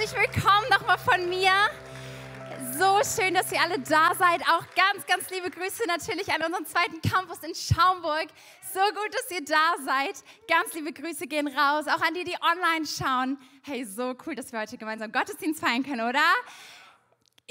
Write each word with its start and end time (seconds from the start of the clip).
herzlich 0.00 0.18
willkommen 0.18 0.66
nochmal 0.70 0.96
von 0.96 1.28
mir. 1.28 1.50
So 2.78 3.00
schön, 3.04 3.34
dass 3.34 3.52
ihr 3.52 3.60
alle 3.60 3.78
da 3.80 4.14
seid. 4.14 4.40
Auch 4.42 4.64
ganz, 4.74 5.06
ganz 5.06 5.28
liebe 5.30 5.50
Grüße 5.50 5.82
natürlich 5.86 6.32
an 6.32 6.42
unseren 6.42 6.64
zweiten 6.64 7.02
Campus 7.02 7.38
in 7.40 7.54
Schaumburg. 7.54 8.28
So 8.72 8.80
gut, 8.80 9.12
dass 9.12 9.30
ihr 9.30 9.44
da 9.44 9.74
seid. 9.84 10.22
Ganz 10.48 10.72
liebe 10.72 10.92
Grüße 10.92 11.26
gehen 11.26 11.48
raus, 11.48 11.86
auch 11.86 12.00
an 12.00 12.14
die, 12.14 12.24
die 12.24 12.36
online 12.40 12.86
schauen. 12.86 13.36
Hey, 13.62 13.84
so 13.84 14.14
cool, 14.26 14.34
dass 14.34 14.50
wir 14.52 14.60
heute 14.60 14.78
gemeinsam 14.78 15.12
Gottesdienst 15.12 15.60
feiern 15.60 15.82
können, 15.82 16.08
oder? 16.08 16.24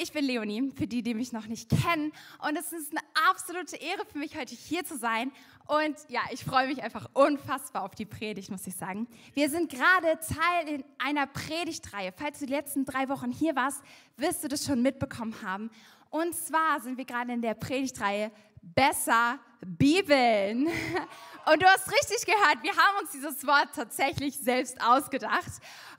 Ich 0.02 0.14
bin 0.14 0.24
Leonie, 0.24 0.72
für 0.78 0.88
die, 0.88 1.04
die 1.04 1.14
mich 1.14 1.34
noch 1.34 1.48
nicht 1.48 1.70
kennen. 1.70 2.14
Und 2.48 2.58
es 2.58 2.72
ist 2.72 2.92
eine 2.92 3.02
absolute 3.30 3.76
Ehre 3.76 4.06
für 4.06 4.18
mich, 4.18 4.38
heute 4.38 4.56
hier 4.56 4.86
zu 4.86 4.98
sein. 4.98 5.30
Und 5.68 5.98
ja, 6.08 6.22
ich 6.32 6.46
freue 6.46 6.68
mich 6.68 6.82
einfach 6.82 7.10
unfassbar 7.12 7.84
auf 7.84 7.96
die 7.96 8.06
Predigt, 8.06 8.50
muss 8.50 8.66
ich 8.66 8.78
sagen. 8.78 9.08
Wir 9.34 9.50
sind 9.50 9.70
gerade 9.70 10.18
Teil 10.22 10.76
in 10.76 10.86
einer 11.00 11.28
Predigtreihe. 11.28 12.14
Falls 12.16 12.40
du 12.40 12.46
die 12.46 12.54
letzten 12.54 12.86
drei 12.86 13.10
Wochen 13.10 13.30
hier 13.30 13.58
warst, 13.58 13.84
wirst 14.16 14.42
du 14.42 14.48
das 14.48 14.64
schon 14.64 14.82
mitbekommen 14.82 15.36
haben. 15.44 15.70
Und 16.10 16.34
zwar 16.34 16.80
sind 16.80 16.98
wir 16.98 17.04
gerade 17.04 17.34
in 17.34 17.42
der 17.42 17.56
Predigtreihe 17.56 18.32
Besser 18.62 19.38
Bibeln. 19.66 20.68
Und 21.52 21.62
du 21.62 21.66
hast 21.66 21.92
richtig 21.92 22.26
gehört, 22.26 22.64
wir 22.64 22.72
haben 22.72 23.00
uns 23.02 23.12
dieses 23.12 23.46
Wort 23.46 23.70
tatsächlich 23.76 24.38
selbst 24.38 24.82
ausgedacht. 24.82 25.52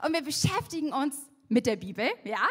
Und 0.03 0.13
wir 0.13 0.23
beschäftigen 0.23 0.91
uns 0.91 1.17
mit 1.51 1.65
der 1.65 1.75
Bibel, 1.75 2.09
ja. 2.23 2.47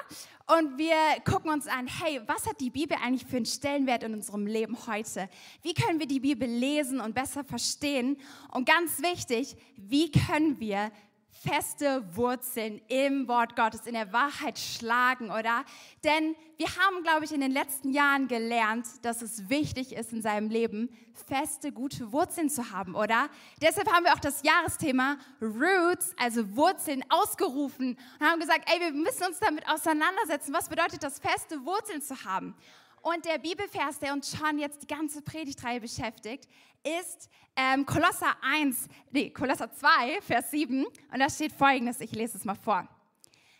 Und 0.46 0.76
wir 0.76 0.94
gucken 1.24 1.50
uns 1.50 1.66
an, 1.66 1.86
hey, 1.86 2.20
was 2.26 2.46
hat 2.46 2.60
die 2.60 2.70
Bibel 2.70 2.96
eigentlich 3.02 3.24
für 3.24 3.36
einen 3.36 3.46
Stellenwert 3.46 4.02
in 4.02 4.12
unserem 4.12 4.46
Leben 4.46 4.76
heute? 4.86 5.30
Wie 5.62 5.72
können 5.72 5.98
wir 6.00 6.06
die 6.06 6.20
Bibel 6.20 6.46
lesen 6.46 7.00
und 7.00 7.14
besser 7.14 7.42
verstehen? 7.42 8.18
Und 8.52 8.68
ganz 8.68 9.00
wichtig, 9.00 9.56
wie 9.76 10.10
können 10.10 10.60
wir 10.60 10.92
feste 11.40 12.04
Wurzeln 12.14 12.82
im 12.88 13.26
Wort 13.26 13.56
Gottes, 13.56 13.86
in 13.86 13.94
der 13.94 14.12
Wahrheit 14.12 14.58
schlagen, 14.58 15.30
oder? 15.30 15.64
Denn 16.04 16.36
wir 16.58 16.66
haben, 16.66 17.02
glaube 17.02 17.24
ich, 17.24 17.32
in 17.32 17.40
den 17.40 17.50
letzten 17.50 17.92
Jahren 17.92 18.28
gelernt, 18.28 18.86
dass 19.02 19.22
es 19.22 19.48
wichtig 19.48 19.94
ist 19.94 20.12
in 20.12 20.20
seinem 20.20 20.50
Leben, 20.50 20.90
feste, 21.26 21.72
gute 21.72 22.12
Wurzeln 22.12 22.50
zu 22.50 22.72
haben, 22.72 22.94
oder? 22.94 23.30
Deshalb 23.62 23.90
haben 23.90 24.04
wir 24.04 24.12
auch 24.12 24.20
das 24.20 24.42
Jahresthema 24.42 25.16
Roots, 25.40 26.14
also 26.18 26.56
Wurzeln, 26.56 27.02
ausgerufen 27.08 27.96
und 28.18 28.26
haben 28.26 28.40
gesagt, 28.40 28.70
ey, 28.70 28.80
wir 28.80 28.92
müssen 28.92 29.24
uns 29.24 29.38
damit 29.38 29.66
auseinandersetzen. 29.66 30.52
Was 30.52 30.68
bedeutet 30.68 31.02
das, 31.02 31.20
feste 31.20 31.64
Wurzeln 31.64 32.02
zu 32.02 32.22
haben? 32.24 32.54
Und 33.02 33.24
der 33.24 33.38
Bibelvers, 33.38 33.98
der 33.98 34.12
uns 34.12 34.36
schon 34.36 34.58
jetzt 34.58 34.82
die 34.82 34.86
ganze 34.86 35.22
Predigtreihe 35.22 35.80
beschäftigt, 35.80 36.48
ist 36.84 37.28
ähm, 37.56 37.86
Kolosser 37.86 38.36
1, 38.42 38.88
nee, 39.10 39.30
Kolosser 39.30 39.72
2, 39.72 40.20
Vers 40.20 40.50
7. 40.50 40.84
Und 40.84 41.18
da 41.18 41.28
steht 41.30 41.52
folgendes, 41.52 42.00
ich 42.00 42.12
lese 42.12 42.36
es 42.36 42.44
mal 42.44 42.54
vor. 42.54 42.88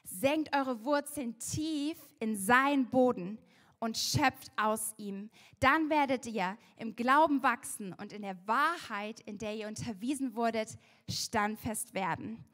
Senkt 0.05 0.55
eure 0.55 0.85
Wurzeln 0.85 1.39
tief 1.39 1.97
in 2.19 2.37
seinen 2.37 2.89
Boden 2.91 3.39
und 3.79 3.97
schöpft 3.97 4.53
aus 4.57 4.95
ihm. 4.99 5.31
Dann 5.59 5.89
werdet 5.89 6.27
ihr 6.27 6.57
im 6.77 6.95
Glauben 6.95 7.43
wachsen 7.43 7.95
und 7.95 8.13
in 8.13 8.23
der 8.23 8.37
Wahrheit, 8.47 9.21
in 9.21 9.39
der 9.39 9.55
ihr 9.55 9.69
unterwiesen 9.69 10.35
wurdet, 10.35 10.77
standfest 11.09 11.95
werden. 11.95 12.45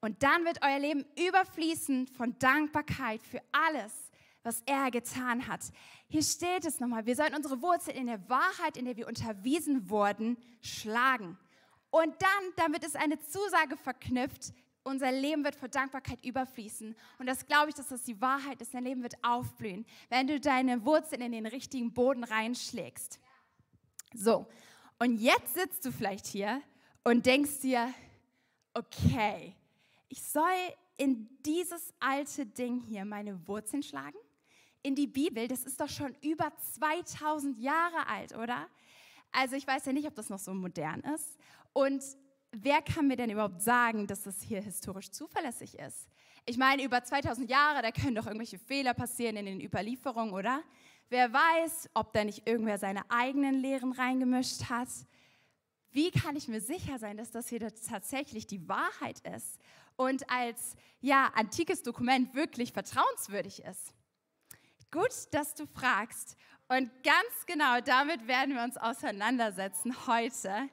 Und 0.00 0.22
dann 0.22 0.44
wird 0.46 0.60
euer 0.62 0.78
Leben 0.78 1.04
überfließen 1.28 2.06
von 2.06 2.38
Dankbarkeit 2.38 3.22
für 3.22 3.42
alles, 3.52 4.10
was 4.42 4.62
er 4.64 4.90
getan 4.90 5.46
hat. 5.46 5.60
Hier 6.12 6.24
steht 6.24 6.64
es 6.64 6.80
nochmal, 6.80 7.06
wir 7.06 7.14
sollten 7.14 7.36
unsere 7.36 7.62
Wurzeln 7.62 7.96
in 7.96 8.06
der 8.08 8.28
Wahrheit, 8.28 8.76
in 8.76 8.84
der 8.84 8.96
wir 8.96 9.06
unterwiesen 9.06 9.88
wurden, 9.88 10.36
schlagen. 10.60 11.38
Und 11.90 12.20
dann, 12.20 12.52
damit 12.56 12.82
ist 12.84 12.96
eine 12.96 13.20
Zusage 13.20 13.76
verknüpft, 13.76 14.52
unser 14.82 15.12
Leben 15.12 15.44
wird 15.44 15.54
vor 15.54 15.68
Dankbarkeit 15.68 16.24
überfließen. 16.24 16.96
Und 17.20 17.26
das 17.26 17.46
glaube 17.46 17.68
ich, 17.68 17.76
dass 17.76 17.88
das 17.88 18.02
die 18.02 18.20
Wahrheit 18.20 18.60
ist. 18.60 18.74
Dein 18.74 18.82
Leben 18.82 19.04
wird 19.04 19.22
aufblühen, 19.22 19.86
wenn 20.08 20.26
du 20.26 20.40
deine 20.40 20.84
Wurzeln 20.84 21.22
in 21.22 21.30
den 21.30 21.46
richtigen 21.46 21.92
Boden 21.92 22.24
reinschlägst. 22.24 23.20
So, 24.12 24.48
und 24.98 25.14
jetzt 25.14 25.54
sitzt 25.54 25.84
du 25.84 25.92
vielleicht 25.92 26.26
hier 26.26 26.60
und 27.04 27.24
denkst 27.24 27.60
dir, 27.60 27.94
okay, 28.74 29.54
ich 30.08 30.20
soll 30.22 30.42
in 30.96 31.28
dieses 31.46 31.94
alte 32.00 32.46
Ding 32.46 32.80
hier 32.80 33.04
meine 33.04 33.46
Wurzeln 33.46 33.84
schlagen? 33.84 34.18
In 34.82 34.94
die 34.94 35.06
Bibel, 35.06 35.46
das 35.48 35.64
ist 35.64 35.80
doch 35.80 35.88
schon 35.88 36.14
über 36.22 36.52
2000 36.74 37.58
Jahre 37.58 38.06
alt, 38.08 38.34
oder? 38.34 38.66
Also 39.32 39.56
ich 39.56 39.66
weiß 39.66 39.86
ja 39.86 39.92
nicht, 39.92 40.06
ob 40.06 40.14
das 40.14 40.28
noch 40.28 40.38
so 40.38 40.52
modern 40.54 41.00
ist. 41.00 41.38
Und 41.72 42.02
wer 42.52 42.82
kann 42.82 43.06
mir 43.06 43.16
denn 43.16 43.30
überhaupt 43.30 43.62
sagen, 43.62 44.06
dass 44.06 44.22
das 44.22 44.40
hier 44.42 44.60
historisch 44.60 45.10
zuverlässig 45.10 45.78
ist? 45.78 46.08
Ich 46.46 46.56
meine, 46.56 46.82
über 46.82 47.04
2000 47.04 47.48
Jahre, 47.48 47.82
da 47.82 47.92
können 47.92 48.14
doch 48.14 48.26
irgendwelche 48.26 48.58
Fehler 48.58 48.94
passieren 48.94 49.36
in 49.36 49.46
den 49.46 49.60
Überlieferungen, 49.60 50.34
oder? 50.34 50.62
Wer 51.10 51.32
weiß, 51.32 51.90
ob 51.94 52.12
da 52.12 52.24
nicht 52.24 52.46
irgendwer 52.46 52.78
seine 52.78 53.08
eigenen 53.10 53.56
Lehren 53.56 53.92
reingemischt 53.92 54.70
hat? 54.70 54.88
Wie 55.92 56.10
kann 56.10 56.36
ich 56.36 56.48
mir 56.48 56.60
sicher 56.60 56.98
sein, 56.98 57.16
dass 57.16 57.30
das 57.30 57.48
hier 57.48 57.60
tatsächlich 57.60 58.46
die 58.46 58.68
Wahrheit 58.68 59.20
ist 59.36 59.58
und 59.96 60.28
als 60.30 60.76
ja, 61.00 61.30
antikes 61.34 61.82
Dokument 61.82 62.34
wirklich 62.34 62.72
vertrauenswürdig 62.72 63.64
ist? 63.64 63.92
Gut, 64.92 65.12
dass 65.30 65.54
du 65.54 65.66
fragst. 65.66 66.36
Und 66.68 66.90
ganz 67.04 67.46
genau 67.46 67.80
damit 67.80 68.26
werden 68.26 68.56
wir 68.56 68.64
uns 68.64 68.76
auseinandersetzen 68.76 69.94
heute. 70.06 70.68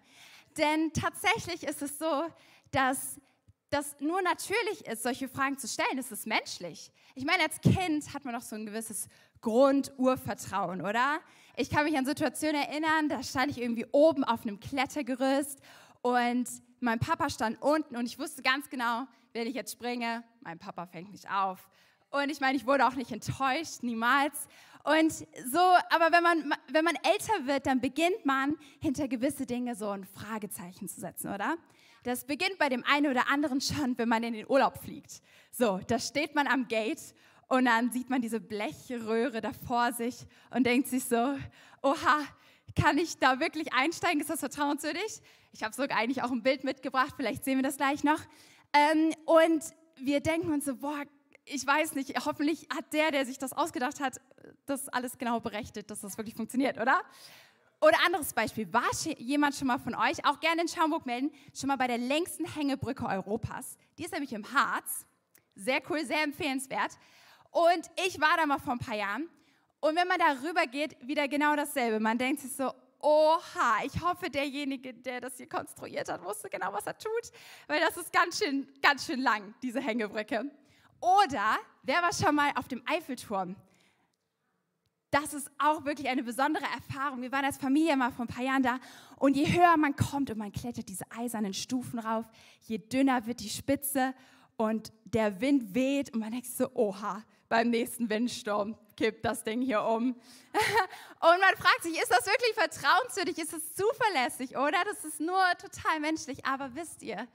Denn 0.58 0.92
tatsächlich 0.92 1.64
ist 1.64 1.84
es 1.84 2.00
so, 2.00 2.26
dass 2.72 3.22
das 3.70 4.00
nur 4.00 4.22
natürlich 4.24 4.88
ist, 4.88 5.04
solche 5.04 5.28
Fragen 5.28 5.58
zu 5.58 5.68
stellen. 5.68 6.00
Es 6.00 6.12
ist 6.12 6.26
menschlich. 6.26 6.92
Ich 7.14 7.26
meine, 7.26 7.44
als 7.44 7.62
Kind 7.62 8.12
hat 8.14 8.26
man 8.26 8.34
noch 8.34 8.42
so 8.42 8.56
ein 8.56 8.66
gewisses 8.66 9.08
Grundurvertrauen, 9.42 10.82
oder? 10.82 11.20
Ich 11.56 11.70
kann 11.70 11.86
mich 11.86 11.98
an 11.98 12.06
Situationen 12.06 12.62
erinnern, 12.62 13.10
da 13.10 13.22
stand 13.22 13.52
ich 13.52 13.62
irgendwie 13.62 13.86
oben 13.92 14.24
auf 14.24 14.44
einem 14.44 14.60
Klettergerüst 14.60 15.60
und 16.02 16.48
mein 16.80 17.00
Papa 17.00 17.30
stand 17.30 17.62
unten 17.62 17.96
und 17.96 18.06
ich 18.06 18.18
wusste 18.18 18.42
ganz 18.42 18.70
genau, 18.70 19.06
wenn 19.34 19.48
ich 19.48 19.56
jetzt 19.56 19.74
springe, 19.74 20.24
mein 20.42 20.58
Papa 20.58 20.88
fängt 20.88 21.12
mich 21.12 21.30
auf. 21.30 21.68
Und 22.18 22.30
ich 22.30 22.40
meine, 22.40 22.58
ich 22.58 22.66
wurde 22.66 22.88
auch 22.88 22.96
nicht 22.96 23.12
enttäuscht, 23.12 23.82
niemals. 23.82 24.48
Und 24.84 25.12
so, 25.12 25.60
aber 25.90 26.12
wenn 26.12 26.24
man, 26.24 26.54
wenn 26.72 26.86
man 26.86 26.96
älter 26.96 27.46
wird, 27.46 27.66
dann 27.66 27.82
beginnt 27.82 28.26
man 28.26 28.56
hinter 28.80 29.08
gewisse 29.08 29.46
Dinge 29.46 29.76
so 29.76 29.90
ein 29.90 30.06
Fragezeichen 30.06 30.88
zu 30.88 31.02
setzen, 31.02 31.34
oder? 31.34 31.58
Das 32.04 32.24
beginnt 32.26 32.58
bei 32.58 32.70
dem 32.70 32.86
einen 32.86 33.12
oder 33.12 33.30
anderen 33.30 33.60
schon, 33.60 33.98
wenn 33.98 34.08
man 34.08 34.24
in 34.24 34.34
den 34.34 34.50
Urlaub 34.50 34.78
fliegt. 34.78 35.22
So, 35.52 35.82
da 35.88 36.00
steht 36.00 36.36
man 36.36 36.48
am 36.48 36.68
Gate 36.70 37.02
und 37.50 37.66
dann 37.66 37.92
sieht 37.92 38.10
man 38.10 38.22
diese 38.22 38.40
Blechröhre 38.40 39.42
da 39.42 39.52
vor 39.52 39.92
sich 39.92 40.26
und 40.52 40.66
denkt 40.66 40.88
sich 40.88 41.04
so, 41.04 41.38
oha, 41.82 42.20
kann 42.82 42.98
ich 42.98 43.18
da 43.18 43.42
wirklich 43.42 43.74
einsteigen? 43.74 44.22
Ist 44.22 44.30
das 44.30 44.40
vertrauenswürdig? 44.40 45.22
Ich 45.52 45.64
habe 45.64 45.76
sogar 45.76 45.98
eigentlich 45.98 46.24
auch 46.24 46.32
ein 46.32 46.44
Bild 46.44 46.64
mitgebracht, 46.64 47.14
vielleicht 47.18 47.44
sehen 47.44 47.58
wir 47.58 47.64
das 47.64 47.78
gleich 47.78 48.04
noch. 48.06 48.22
Ähm, 48.74 49.14
und 49.26 49.64
wir 49.98 50.20
denken 50.22 50.54
uns 50.54 50.66
so, 50.66 50.78
boah, 50.78 51.04
ich 51.50 51.66
weiß 51.66 51.94
nicht, 51.94 52.26
hoffentlich 52.26 52.68
hat 52.74 52.94
der, 52.94 53.12
der 53.12 53.26
sich 53.26 53.38
das 53.38 53.54
ausgedacht 53.54 54.00
hat, 54.00 54.20
das 54.66 54.90
alles 54.90 55.18
genau 55.18 55.40
berechnet, 55.40 55.90
dass 55.90 56.02
das 56.02 56.18
wirklich 56.18 56.36
funktioniert, 56.36 56.78
oder? 56.78 57.02
Oder 57.80 57.98
anderes 58.06 58.34
Beispiel, 58.34 58.72
war 58.74 58.90
jemand 59.18 59.56
schon 59.56 59.68
mal 59.68 59.78
von 59.78 59.94
euch, 59.94 60.26
auch 60.26 60.40
gerne 60.40 60.64
in 60.64 60.68
Schaumburg 60.68 61.06
melden, 61.06 61.32
schon 61.54 61.68
mal 61.68 61.76
bei 61.76 61.88
der 61.88 62.00
längsten 62.00 62.46
Hängebrücke 62.46 63.06
Europas? 63.06 63.78
Die 63.98 64.04
ist 64.04 64.14
nämlich 64.14 64.34
im 64.34 64.52
Harz. 64.52 65.06
Sehr 65.56 65.82
cool, 65.90 66.04
sehr 66.04 66.24
empfehlenswert. 66.24 66.98
Und 67.52 67.88
ich 68.08 68.20
war 68.20 68.36
da 68.38 68.46
mal 68.46 68.60
vor 68.60 68.74
ein 68.74 68.80
paar 68.80 68.96
Jahren. 68.96 69.30
Und 69.80 69.96
wenn 69.96 70.08
man 70.08 70.18
da 70.18 70.48
rüber 70.48 70.66
geht, 70.66 70.98
wieder 71.08 71.28
genau 71.28 71.56
dasselbe. 71.56 72.00
Man 72.00 72.18
denkt 72.18 72.42
sich 72.42 72.52
so, 72.52 72.72
oha, 73.00 73.84
ich 73.84 74.02
hoffe, 74.02 74.30
derjenige, 74.30 74.94
der 74.94 75.22
das 75.22 75.38
hier 75.38 75.48
konstruiert 75.48 76.10
hat, 76.10 76.24
wusste 76.24 76.50
genau, 76.50 76.74
was 76.74 76.88
er 76.88 76.98
tut. 76.98 77.32
Weil 77.68 77.80
das 77.80 77.96
ist 77.96 78.12
ganz 78.12 78.40
schön, 78.40 78.68
ganz 78.82 79.06
schön 79.06 79.20
lang, 79.20 79.54
diese 79.62 79.80
Hängebrücke. 79.80 80.50
Oder 81.00 81.58
wer 81.84 82.02
war 82.02 82.14
schon 82.14 82.36
mal 82.36 82.52
auf 82.56 82.68
dem 82.68 82.82
Eiffelturm? 82.86 83.56
Das 85.10 85.34
ist 85.34 85.50
auch 85.58 85.86
wirklich 85.86 86.10
eine 86.10 86.24
besondere 86.24 86.66
Erfahrung. 86.66 87.22
Wir 87.22 87.32
waren 87.32 87.46
als 87.46 87.58
Familie 87.58 87.96
mal 87.96 88.12
vor 88.12 88.26
ein 88.26 88.28
paar 88.28 88.44
Jahren 88.44 88.64
da 88.64 88.80
und 89.16 89.38
je 89.38 89.48
höher 89.48 89.78
man 89.78 89.96
kommt 89.96 90.30
und 90.30 90.38
man 90.38 90.52
klettert 90.52 90.90
diese 90.90 91.06
eisernen 91.12 91.54
Stufen 91.54 92.00
rauf, 92.00 92.26
je 92.64 92.78
dünner 92.78 93.26
wird 93.26 93.40
die 93.40 93.50
Spitze 93.50 94.14
und 94.58 94.92
der 95.06 95.40
Wind 95.40 95.74
weht 95.74 96.14
und 96.14 96.20
man 96.20 96.32
denkt 96.32 96.48
so, 96.48 96.70
oha, 96.74 97.24
beim 97.48 97.70
nächsten 97.70 98.10
Windsturm 98.10 98.78
kippt 98.98 99.24
das 99.24 99.44
Ding 99.44 99.62
hier 99.62 99.82
um. 99.84 100.10
und 100.14 101.40
man 101.40 101.56
fragt 101.56 101.84
sich, 101.84 101.98
ist 101.98 102.12
das 102.12 102.26
wirklich 102.26 102.54
vertrauenswürdig? 102.56 103.38
Ist 103.38 103.54
es 103.54 103.76
zuverlässig, 103.76 104.58
oder? 104.58 104.84
Das 104.86 105.06
ist 105.06 105.20
nur 105.20 105.44
total 105.62 106.00
menschlich. 106.02 106.46
Aber 106.46 106.76
wisst 106.76 107.04
ihr, 107.04 107.28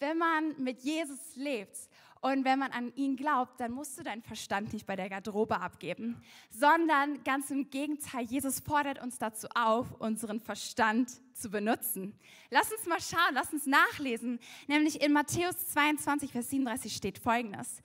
wenn 0.00 0.18
man 0.18 0.60
mit 0.60 0.80
Jesus 0.80 1.36
lebt 1.36 1.76
und 2.20 2.44
wenn 2.44 2.58
man 2.58 2.72
an 2.72 2.92
ihn 2.96 3.16
glaubt, 3.16 3.60
dann 3.60 3.72
musst 3.72 3.98
du 3.98 4.02
deinen 4.02 4.22
Verstand 4.22 4.72
nicht 4.72 4.86
bei 4.86 4.96
der 4.96 5.08
Garderobe 5.08 5.60
abgeben, 5.60 6.22
sondern 6.50 7.22
ganz 7.24 7.50
im 7.50 7.70
Gegenteil, 7.70 8.24
Jesus 8.24 8.60
fordert 8.60 9.00
uns 9.02 9.18
dazu 9.18 9.48
auf, 9.54 9.92
unseren 9.98 10.40
Verstand 10.40 11.10
zu 11.34 11.50
benutzen. 11.50 12.18
Lass 12.50 12.72
uns 12.72 12.86
mal 12.86 13.00
schauen, 13.00 13.34
lass 13.34 13.52
uns 13.52 13.66
nachlesen. 13.66 14.38
Nämlich 14.66 15.02
in 15.02 15.12
Matthäus 15.12 15.68
22, 15.68 16.32
Vers 16.32 16.50
37 16.50 16.96
steht 16.96 17.18
folgendes. 17.18 17.82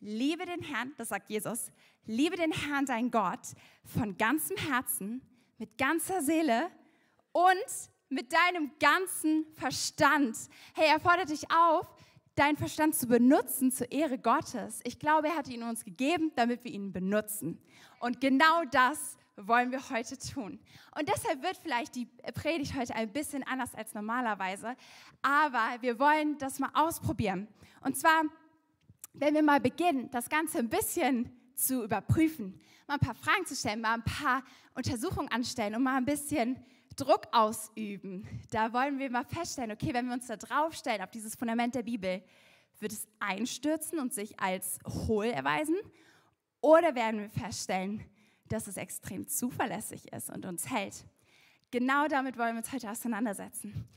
liebe 0.00 0.46
den 0.46 0.62
Herrn, 0.62 0.92
das 0.96 1.10
sagt 1.10 1.28
Jesus, 1.28 1.70
liebe 2.06 2.36
den 2.36 2.52
Herrn, 2.52 2.86
dein 2.86 3.10
Gott, 3.10 3.48
von 3.84 4.16
ganzem 4.16 4.56
Herzen, 4.56 5.20
mit 5.58 5.76
ganzer 5.76 6.22
Seele 6.22 6.70
und 7.32 7.90
mit 8.08 8.32
deinem 8.32 8.72
ganzen 8.80 9.46
Verstand. 9.52 10.36
Hey, 10.74 10.88
er 10.88 11.00
fordert 11.00 11.30
dich 11.30 11.50
auf, 11.50 11.86
deinen 12.40 12.56
Verstand 12.56 12.94
zu 12.94 13.06
benutzen 13.06 13.70
zur 13.70 13.92
Ehre 13.92 14.16
Gottes. 14.16 14.80
Ich 14.84 14.98
glaube, 14.98 15.28
er 15.28 15.36
hat 15.36 15.48
ihn 15.48 15.62
uns 15.62 15.84
gegeben, 15.84 16.32
damit 16.36 16.64
wir 16.64 16.72
ihn 16.72 16.90
benutzen. 16.90 17.60
Und 17.98 18.18
genau 18.18 18.64
das 18.70 19.18
wollen 19.36 19.70
wir 19.70 19.90
heute 19.90 20.18
tun. 20.18 20.58
Und 20.96 21.06
deshalb 21.06 21.42
wird 21.42 21.58
vielleicht 21.58 21.94
die 21.94 22.06
Predigt 22.32 22.74
heute 22.74 22.94
ein 22.94 23.12
bisschen 23.12 23.42
anders 23.42 23.74
als 23.74 23.92
normalerweise, 23.92 24.74
aber 25.20 25.82
wir 25.82 25.98
wollen 25.98 26.38
das 26.38 26.58
mal 26.58 26.70
ausprobieren. 26.72 27.46
Und 27.82 27.98
zwar, 27.98 28.22
wenn 29.12 29.34
wir 29.34 29.42
mal 29.42 29.60
beginnen, 29.60 30.10
das 30.10 30.30
Ganze 30.30 30.60
ein 30.60 30.70
bisschen 30.70 31.30
zu 31.54 31.84
überprüfen, 31.84 32.58
mal 32.88 32.94
ein 32.94 33.00
paar 33.00 33.14
Fragen 33.14 33.44
zu 33.44 33.54
stellen, 33.54 33.82
mal 33.82 33.94
ein 33.94 34.04
paar 34.04 34.42
Untersuchungen 34.74 35.28
anstellen 35.28 35.74
und 35.74 35.82
mal 35.82 35.98
ein 35.98 36.06
bisschen 36.06 36.56
Druck 37.00 37.28
ausüben. 37.32 38.26
Da 38.50 38.72
wollen 38.72 38.98
wir 38.98 39.10
mal 39.10 39.24
feststellen, 39.24 39.72
okay, 39.72 39.94
wenn 39.94 40.06
wir 40.06 40.14
uns 40.14 40.26
da 40.26 40.36
draufstellen 40.36 41.02
auf 41.02 41.10
dieses 41.10 41.34
Fundament 41.34 41.74
der 41.74 41.82
Bibel, 41.82 42.22
wird 42.78 42.92
es 42.92 43.08
einstürzen 43.18 43.98
und 43.98 44.12
sich 44.12 44.38
als 44.38 44.78
hohl 44.86 45.26
erweisen? 45.26 45.76
Oder 46.60 46.94
werden 46.94 47.20
wir 47.20 47.30
feststellen, 47.30 48.04
dass 48.48 48.66
es 48.66 48.76
extrem 48.76 49.26
zuverlässig 49.26 50.12
ist 50.12 50.30
und 50.30 50.44
uns 50.44 50.70
hält? 50.70 51.04
Genau 51.70 52.06
damit 52.08 52.36
wollen 52.36 52.54
wir 52.54 52.58
uns 52.58 52.72
heute 52.72 52.90
auseinandersetzen. 52.90 53.88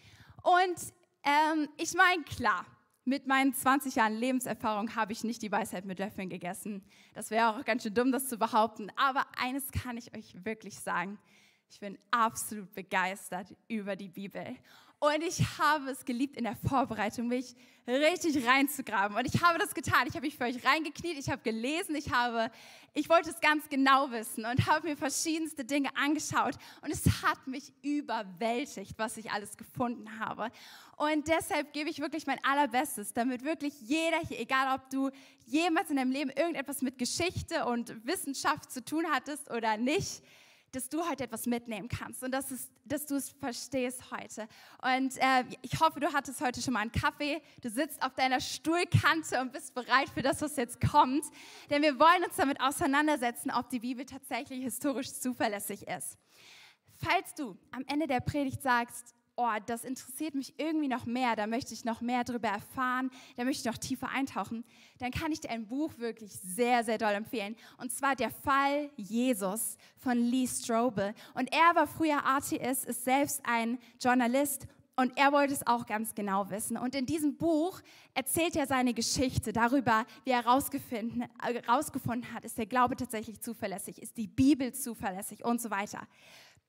Und 0.42 0.94
ähm, 1.24 1.68
ich 1.78 1.94
meine, 1.96 2.24
klar, 2.24 2.66
mit 3.04 3.28
meinen 3.28 3.54
20 3.54 3.96
Jahren 3.96 4.14
Lebenserfahrung 4.14 4.96
habe 4.96 5.12
ich 5.12 5.26
nicht 5.26 5.42
die 5.42 5.52
Weisheit 5.52 5.84
mit 5.84 6.00
Löffeln 6.00 6.30
gegessen. 6.30 6.86
Das 7.14 7.32
wäre 7.32 7.50
auch 7.50 7.66
ganz 7.66 7.84
schön 7.84 7.94
dumm, 7.94 8.14
das 8.14 8.30
zu 8.30 8.38
behaupten. 8.38 8.90
Aber 8.96 9.26
eines 9.38 9.72
kann 9.72 9.98
ich 9.98 10.16
euch 10.16 10.46
wirklich 10.46 10.80
sagen. 10.80 11.20
Ich 11.74 11.80
bin 11.80 11.98
absolut 12.12 12.72
begeistert 12.76 13.48
über 13.68 13.96
die 13.96 14.08
Bibel. 14.08 14.46
Und 15.00 15.24
ich 15.24 15.40
habe 15.58 15.90
es 15.90 16.06
geliebt, 16.06 16.38
in 16.38 16.44
der 16.44 16.56
Vorbereitung 16.56 17.28
mich 17.28 17.56
richtig 17.88 18.46
reinzugraben. 18.46 19.18
Und 19.18 19.26
ich 19.26 19.42
habe 19.42 19.58
das 19.58 19.74
getan. 19.74 20.06
Ich 20.06 20.14
habe 20.14 20.28
mich 20.28 20.38
für 20.38 20.44
euch 20.44 20.64
reingekniet, 20.64 21.18
ich 21.18 21.32
habe 21.32 21.42
gelesen, 21.42 21.96
ich, 21.96 22.12
habe, 22.12 22.52
ich 22.94 23.10
wollte 23.10 23.32
es 23.32 23.40
ganz 23.42 23.68
genau 23.70 24.12
wissen 24.12 24.46
und 24.46 24.68
habe 24.68 24.88
mir 24.88 24.96
verschiedenste 24.96 25.66
Dinge 25.66 25.90
angeschaut. 25.98 26.54
Und 26.84 26.92
es 26.92 27.06
hat 27.24 27.48
mich 27.48 27.74
überwältigt, 27.82 28.94
was 28.98 29.18
ich 29.18 29.32
alles 29.32 29.58
gefunden 29.58 30.20
habe. 30.20 30.52
Und 30.96 31.28
deshalb 31.28 31.74
gebe 31.74 31.90
ich 31.90 32.00
wirklich 32.02 32.28
mein 32.28 32.42
Allerbestes, 32.44 33.14
damit 33.14 33.44
wirklich 33.44 33.74
jeder 33.82 34.20
hier, 34.28 34.40
egal 34.40 34.76
ob 34.76 34.92
du 34.92 35.10
jemals 35.48 35.90
in 35.90 35.96
deinem 35.96 36.12
Leben 36.12 36.30
irgendetwas 36.30 36.84
mit 36.84 37.00
Geschichte 37.00 37.66
und 37.66 38.06
Wissenschaft 38.06 38.72
zu 38.72 38.86
tun 38.86 39.06
hattest 39.12 39.50
oder 39.50 39.76
nicht, 39.78 40.22
dass 40.74 40.90
du 40.90 41.08
heute 41.08 41.24
etwas 41.24 41.46
mitnehmen 41.46 41.88
kannst 41.88 42.24
und 42.24 42.32
dass, 42.32 42.50
es, 42.52 42.70
dass 42.84 43.06
du 43.06 43.16
es 43.16 43.30
verstehst 43.30 44.12
heute. 44.12 44.48
Und 44.82 45.18
äh, 45.18 45.44
ich 45.62 45.80
hoffe, 45.80 46.00
du 46.00 46.12
hattest 46.12 46.42
heute 46.42 46.62
schon 46.62 46.74
mal 46.74 46.82
einen 46.82 46.92
Kaffee. 46.92 47.42
Du 47.62 47.70
sitzt 47.70 48.02
auf 48.04 48.16
deiner 48.16 48.42
Stuhlkante 48.42 49.40
und 49.40 49.54
bist 49.54 49.76
bereit 49.76 50.10
für 50.10 50.24
das, 50.24 50.42
was 50.42 50.56
jetzt 50.56 50.82
kommt. 50.82 51.24
Denn 51.70 51.84
wir 51.84 52.00
wollen 52.00 52.24
uns 52.26 52.36
damit 52.36 52.60
auseinandersetzen, 52.60 53.52
ob 53.52 53.70
die 53.70 53.80
Bibel 53.80 54.06
tatsächlich 54.06 54.64
historisch 54.64 55.14
zuverlässig 55.14 55.88
ist. 55.88 56.18
Falls 56.96 57.36
du 57.36 57.56
am 57.72 57.84
Ende 57.88 58.08
der 58.08 58.20
Predigt 58.20 58.64
sagst, 58.64 59.14
oh, 59.36 59.50
das 59.66 59.84
interessiert 59.84 60.36
mich 60.36 60.54
irgendwie 60.58 60.88
noch 60.88 61.06
mehr, 61.06 61.36
da 61.36 61.48
möchte 61.48 61.74
ich 61.74 61.86
noch 61.86 62.02
mehr 62.02 62.24
darüber 62.24 62.50
erfahren, 62.50 63.10
da 63.36 63.44
möchte 63.44 63.62
ich 63.62 63.74
noch 63.74 63.80
tiefer 63.80 64.10
eintauchen, 64.10 64.64
dann 65.00 65.12
kann 65.12 65.32
ich 65.32 65.40
dir 65.40 65.50
ein 65.50 65.68
Buch 65.68 65.98
wirklich 65.98 66.32
sehr, 66.32 66.84
sehr 66.84 66.98
doll 66.98 67.14
empfehlen. 67.14 67.56
Und 67.78 67.92
zwar 67.92 68.16
Der 68.16 68.30
Fall 68.30 68.90
Jesus 68.96 69.78
von 69.98 70.18
Lee 70.18 70.48
Strobel. 70.48 71.14
Und 71.34 71.52
er 71.54 71.76
war 71.76 71.88
früher 71.88 72.26
Atheist, 72.26 72.86
ist 72.86 73.04
selbst 73.04 73.42
ein 73.46 73.80
Journalist 74.00 74.68
und 74.96 75.18
er 75.18 75.32
wollte 75.32 75.54
es 75.54 75.66
auch 75.66 75.88
ganz 75.88 76.14
genau 76.14 76.50
wissen. 76.52 76.78
Und 76.78 76.94
in 76.94 77.08
diesem 77.08 77.36
Buch 77.36 77.82
erzählt 78.14 78.56
er 78.56 78.68
seine 78.68 78.94
Geschichte 78.94 79.52
darüber, 79.52 80.06
wie 80.24 80.32
er 80.32 80.44
herausgefunden, 80.44 81.26
herausgefunden 81.42 82.32
hat, 82.32 82.46
ist 82.46 82.60
der 82.60 82.68
Glaube 82.68 82.96
tatsächlich 82.96 83.42
zuverlässig, 83.42 84.00
ist 84.00 84.18
die 84.18 84.28
Bibel 84.28 84.72
zuverlässig 84.74 85.44
und 85.44 85.60
so 85.60 85.72
weiter. 85.72 86.08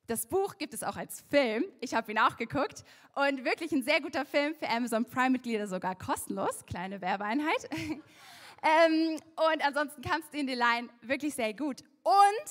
Das 0.07 0.27
Buch 0.27 0.59
gibt 0.59 0.75
es 0.75 0.83
auch 0.83 0.97
als 0.97 1.23
Film. 1.31 1.65
Ich 1.81 1.95
habe 1.95 2.13
ihn 2.13 2.19
auch 2.19 2.37
geguckt 2.37 2.85
und 3.15 3.43
wirklich 3.45 3.73
ein 3.73 3.83
sehr 3.83 4.03
guter 4.03 4.27
Film 4.27 4.55
für 4.55 4.69
Amazon 4.69 5.07
Prime-Mitglieder 5.07 5.67
sogar 5.67 5.95
kostenlos. 5.95 6.67
Kleine 6.67 7.01
Werbeeinheit. 7.01 7.71
ähm, 7.73 9.19
und 9.37 9.67
ansonsten 9.67 10.03
kannst 10.03 10.35
du 10.35 10.39
ihn 10.39 10.47
die 10.47 10.55
leihen. 10.55 10.91
Wirklich 11.01 11.35
sehr 11.35 11.55
gut. 11.55 11.83
Und 12.03 12.51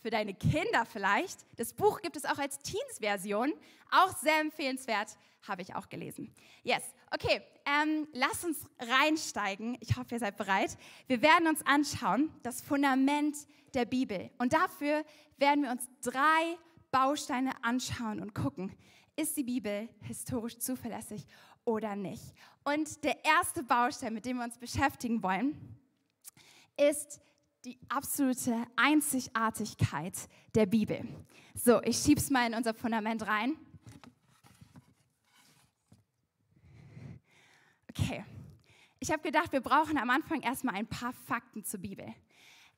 für 0.00 0.08
deine 0.08 0.32
Kinder 0.32 0.86
vielleicht. 0.90 1.40
Das 1.56 1.74
Buch 1.74 2.00
gibt 2.00 2.16
es 2.16 2.24
auch 2.24 2.38
als 2.38 2.58
Teens-Version. 2.60 3.52
Auch 3.90 4.16
sehr 4.16 4.40
empfehlenswert. 4.40 5.18
Habe 5.46 5.60
ich 5.60 5.74
auch 5.74 5.90
gelesen. 5.90 6.34
Yes. 6.62 6.82
Okay, 7.10 7.42
ähm, 7.66 8.08
lass 8.14 8.44
uns 8.44 8.66
reinsteigen. 8.80 9.76
Ich 9.80 9.96
hoffe, 9.98 10.14
ihr 10.14 10.18
seid 10.20 10.38
bereit. 10.38 10.78
Wir 11.06 11.20
werden 11.20 11.48
uns 11.48 11.64
anschauen, 11.66 12.32
das 12.42 12.62
Fundament 12.62 13.36
der 13.74 13.84
Bibel. 13.84 14.30
Und 14.38 14.54
dafür 14.54 15.04
werden 15.36 15.64
wir 15.64 15.70
uns 15.70 15.86
drei 16.02 16.56
Bausteine 16.94 17.50
anschauen 17.64 18.20
und 18.20 18.36
gucken, 18.36 18.72
ist 19.16 19.36
die 19.36 19.42
Bibel 19.42 19.88
historisch 20.02 20.58
zuverlässig 20.60 21.26
oder 21.64 21.96
nicht. 21.96 22.22
Und 22.62 23.02
der 23.02 23.24
erste 23.24 23.64
Baustein, 23.64 24.14
mit 24.14 24.24
dem 24.24 24.36
wir 24.36 24.44
uns 24.44 24.58
beschäftigen 24.58 25.20
wollen, 25.20 25.76
ist 26.76 27.20
die 27.64 27.80
absolute 27.88 28.64
Einzigartigkeit 28.76 30.14
der 30.54 30.66
Bibel. 30.66 31.04
So, 31.56 31.82
ich 31.82 31.96
schiebe 31.96 32.20
es 32.20 32.30
mal 32.30 32.46
in 32.46 32.54
unser 32.54 32.74
Fundament 32.74 33.26
rein. 33.26 33.56
Okay, 37.90 38.24
ich 39.00 39.10
habe 39.10 39.22
gedacht, 39.22 39.50
wir 39.50 39.60
brauchen 39.60 39.98
am 39.98 40.10
Anfang 40.10 40.42
erstmal 40.42 40.76
ein 40.76 40.86
paar 40.86 41.12
Fakten 41.12 41.64
zur 41.64 41.80
Bibel. 41.80 42.06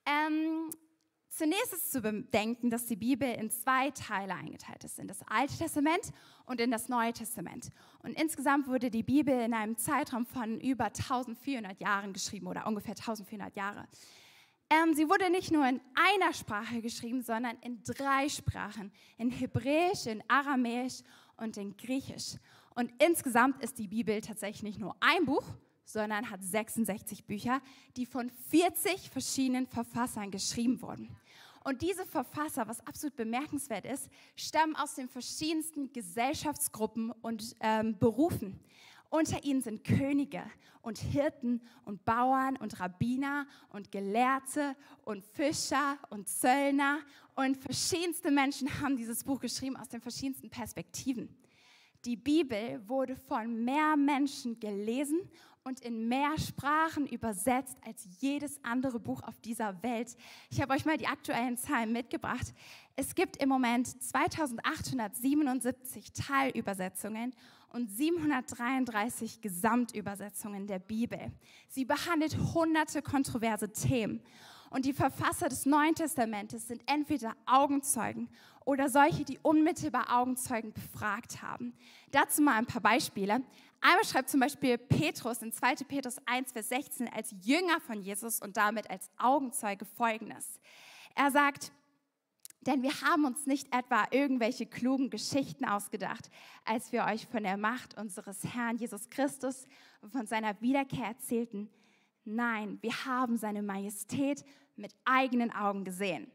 Ähm, 0.06 0.70
Zunächst 1.36 1.74
ist 1.74 1.92
zu 1.92 2.00
bedenken, 2.00 2.70
dass 2.70 2.86
die 2.86 2.96
Bibel 2.96 3.28
in 3.28 3.50
zwei 3.50 3.90
Teile 3.90 4.34
eingeteilt 4.34 4.82
ist, 4.84 4.98
in 4.98 5.06
das 5.06 5.20
Alte 5.28 5.54
Testament 5.54 6.10
und 6.46 6.62
in 6.62 6.70
das 6.70 6.88
Neue 6.88 7.12
Testament. 7.12 7.68
Und 7.98 8.18
insgesamt 8.18 8.68
wurde 8.68 8.88
die 8.88 9.02
Bibel 9.02 9.38
in 9.42 9.52
einem 9.52 9.76
Zeitraum 9.76 10.24
von 10.24 10.58
über 10.62 10.86
1400 10.86 11.78
Jahren 11.78 12.14
geschrieben 12.14 12.46
oder 12.46 12.66
ungefähr 12.66 12.94
1400 12.94 13.54
Jahre. 13.54 13.86
Ähm, 14.70 14.94
sie 14.94 15.10
wurde 15.10 15.28
nicht 15.28 15.52
nur 15.52 15.68
in 15.68 15.78
einer 15.94 16.32
Sprache 16.32 16.80
geschrieben, 16.80 17.20
sondern 17.20 17.58
in 17.60 17.82
drei 17.82 18.30
Sprachen, 18.30 18.90
in 19.18 19.30
Hebräisch, 19.30 20.06
in 20.06 20.24
Aramäisch 20.28 21.02
und 21.36 21.58
in 21.58 21.76
Griechisch. 21.76 22.36
Und 22.74 22.90
insgesamt 22.98 23.62
ist 23.62 23.78
die 23.78 23.88
Bibel 23.88 24.22
tatsächlich 24.22 24.62
nicht 24.62 24.80
nur 24.80 24.96
ein 25.00 25.26
Buch, 25.26 25.44
sondern 25.84 26.30
hat 26.30 26.42
66 26.42 27.24
Bücher, 27.26 27.60
die 27.96 28.06
von 28.06 28.30
40 28.50 29.10
verschiedenen 29.10 29.66
Verfassern 29.66 30.30
geschrieben 30.30 30.80
wurden. 30.82 31.14
Und 31.66 31.82
diese 31.82 32.06
Verfasser, 32.06 32.68
was 32.68 32.78
absolut 32.86 33.16
bemerkenswert 33.16 33.86
ist, 33.86 34.08
stammen 34.36 34.76
aus 34.76 34.94
den 34.94 35.08
verschiedensten 35.08 35.92
Gesellschaftsgruppen 35.92 37.10
und 37.22 37.56
ähm, 37.58 37.98
Berufen. 37.98 38.60
Unter 39.10 39.42
ihnen 39.42 39.62
sind 39.62 39.82
Könige 39.82 40.44
und 40.82 40.98
Hirten 40.98 41.60
und 41.84 42.04
Bauern 42.04 42.56
und 42.56 42.78
Rabbiner 42.78 43.48
und 43.70 43.90
Gelehrte 43.90 44.76
und 45.04 45.24
Fischer 45.24 45.98
und 46.08 46.28
Zöllner 46.28 47.00
und 47.34 47.56
verschiedenste 47.56 48.30
Menschen 48.30 48.68
haben 48.80 48.96
dieses 48.96 49.24
Buch 49.24 49.40
geschrieben 49.40 49.76
aus 49.76 49.88
den 49.88 50.00
verschiedensten 50.00 50.48
Perspektiven. 50.48 51.36
Die 52.04 52.14
Bibel 52.14 52.80
wurde 52.86 53.16
von 53.16 53.64
mehr 53.64 53.96
Menschen 53.96 54.60
gelesen 54.60 55.28
und 55.66 55.80
in 55.80 56.06
mehr 56.06 56.38
Sprachen 56.38 57.08
übersetzt 57.08 57.76
als 57.84 58.06
jedes 58.20 58.62
andere 58.62 59.00
Buch 59.00 59.24
auf 59.24 59.40
dieser 59.40 59.82
Welt. 59.82 60.16
Ich 60.48 60.62
habe 60.62 60.72
euch 60.72 60.84
mal 60.84 60.96
die 60.96 61.08
aktuellen 61.08 61.58
Zahlen 61.58 61.92
mitgebracht. 61.92 62.54
Es 62.94 63.16
gibt 63.16 63.38
im 63.38 63.48
Moment 63.48 64.00
2877 64.00 66.12
Teilübersetzungen 66.12 67.34
und 67.72 67.90
733 67.90 69.40
Gesamtübersetzungen 69.40 70.68
der 70.68 70.78
Bibel. 70.78 71.32
Sie 71.68 71.84
behandelt 71.84 72.38
hunderte 72.54 73.02
kontroverse 73.02 73.72
Themen. 73.72 74.22
Und 74.70 74.84
die 74.84 74.92
Verfasser 74.92 75.48
des 75.48 75.66
Neuen 75.66 75.94
Testamentes 75.94 76.68
sind 76.68 76.82
entweder 76.86 77.34
Augenzeugen 77.46 78.28
oder 78.64 78.88
solche, 78.88 79.24
die 79.24 79.38
unmittelbar 79.42 80.18
Augenzeugen 80.18 80.72
befragt 80.72 81.42
haben. 81.42 81.72
Dazu 82.10 82.42
mal 82.42 82.56
ein 82.56 82.66
paar 82.66 82.82
Beispiele. 82.82 83.42
Einmal 83.80 84.04
schreibt 84.04 84.28
zum 84.28 84.40
Beispiel 84.40 84.78
Petrus 84.78 85.42
in 85.42 85.52
2. 85.52 85.76
Petrus 85.86 86.16
1, 86.26 86.52
Vers 86.52 86.68
16 86.70 87.08
als 87.08 87.34
Jünger 87.42 87.80
von 87.80 88.00
Jesus 88.00 88.40
und 88.40 88.56
damit 88.56 88.90
als 88.90 89.08
Augenzeuge 89.16 89.84
Folgendes. 89.84 90.60
Er 91.14 91.30
sagt, 91.30 91.72
denn 92.62 92.82
wir 92.82 93.00
haben 93.02 93.24
uns 93.24 93.46
nicht 93.46 93.72
etwa 93.72 94.06
irgendwelche 94.10 94.66
klugen 94.66 95.08
Geschichten 95.08 95.64
ausgedacht, 95.64 96.28
als 96.64 96.90
wir 96.90 97.04
euch 97.04 97.26
von 97.28 97.44
der 97.44 97.56
Macht 97.56 97.96
unseres 97.96 98.42
Herrn 98.42 98.76
Jesus 98.76 99.08
Christus 99.08 99.68
und 100.00 100.10
von 100.10 100.26
seiner 100.26 100.60
Wiederkehr 100.60 101.06
erzählten. 101.06 101.70
Nein, 102.28 102.78
wir 102.82 103.04
haben 103.04 103.36
seine 103.36 103.62
Majestät 103.62 104.44
mit 104.74 104.92
eigenen 105.04 105.52
Augen 105.52 105.84
gesehen. 105.84 106.28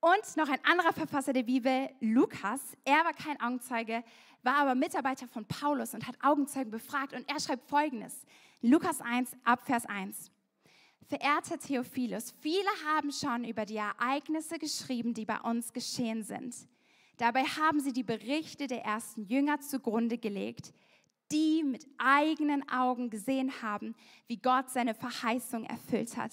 Und 0.00 0.36
noch 0.36 0.48
ein 0.48 0.58
anderer 0.64 0.92
Verfasser 0.92 1.32
der 1.32 1.44
Bibel, 1.44 1.88
Lukas, 2.00 2.60
er 2.84 3.04
war 3.04 3.12
kein 3.12 3.40
Augenzeuge, 3.40 4.02
war 4.42 4.56
aber 4.56 4.74
Mitarbeiter 4.74 5.28
von 5.28 5.44
Paulus 5.44 5.94
und 5.94 6.08
hat 6.08 6.16
Augenzeugen 6.24 6.72
befragt 6.72 7.12
und 7.12 7.28
er 7.30 7.38
schreibt 7.38 7.68
folgendes. 7.68 8.26
Lukas 8.62 9.00
1 9.00 9.30
ab 9.44 9.64
Vers 9.64 9.86
1. 9.86 10.32
Verehrter 11.06 11.60
Theophilus, 11.60 12.34
viele 12.40 12.70
haben 12.84 13.12
schon 13.12 13.44
über 13.44 13.66
die 13.66 13.76
Ereignisse 13.76 14.58
geschrieben, 14.58 15.14
die 15.14 15.24
bei 15.24 15.38
uns 15.40 15.72
geschehen 15.72 16.24
sind. 16.24 16.56
Dabei 17.16 17.44
haben 17.44 17.78
sie 17.78 17.92
die 17.92 18.02
Berichte 18.02 18.66
der 18.66 18.82
ersten 18.82 19.22
Jünger 19.22 19.60
zugrunde 19.60 20.18
gelegt, 20.18 20.72
die 21.32 21.62
mit 21.62 21.86
eigenen 21.98 22.68
Augen 22.68 23.10
gesehen 23.10 23.62
haben, 23.62 23.94
wie 24.26 24.38
Gott 24.38 24.70
seine 24.70 24.94
Verheißung 24.94 25.64
erfüllt 25.64 26.16
hat. 26.16 26.32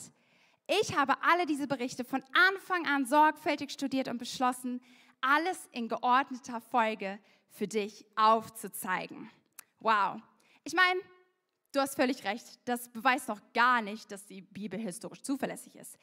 Ich 0.68 0.98
habe 0.98 1.14
alle 1.22 1.46
diese 1.46 1.68
Berichte 1.68 2.04
von 2.04 2.24
Anfang 2.50 2.86
an 2.88 3.06
sorgfältig 3.06 3.72
studiert 3.72 4.08
und 4.08 4.18
beschlossen, 4.18 4.82
alles 5.22 5.68
in 5.72 5.88
geordneter 5.88 6.62
Folge 6.62 7.20
für 7.50 7.68
dich 7.68 8.06
aufzuzeigen. 8.16 9.30
Wow. 9.80 10.22
Ich 10.64 10.74
meine, 10.74 11.00
du 11.72 11.80
hast 11.80 11.96
völlig 11.96 12.24
recht, 12.26 12.60
das 12.66 12.90
beweist 12.90 13.30
noch 13.30 13.42
gar 13.54 13.82
nicht, 13.82 14.12
dass 14.12 14.26
die 14.26 14.42
Bibel 14.42 14.80
historisch 14.80 15.22
zuverlässig 15.22 15.76
ist. 15.76 15.98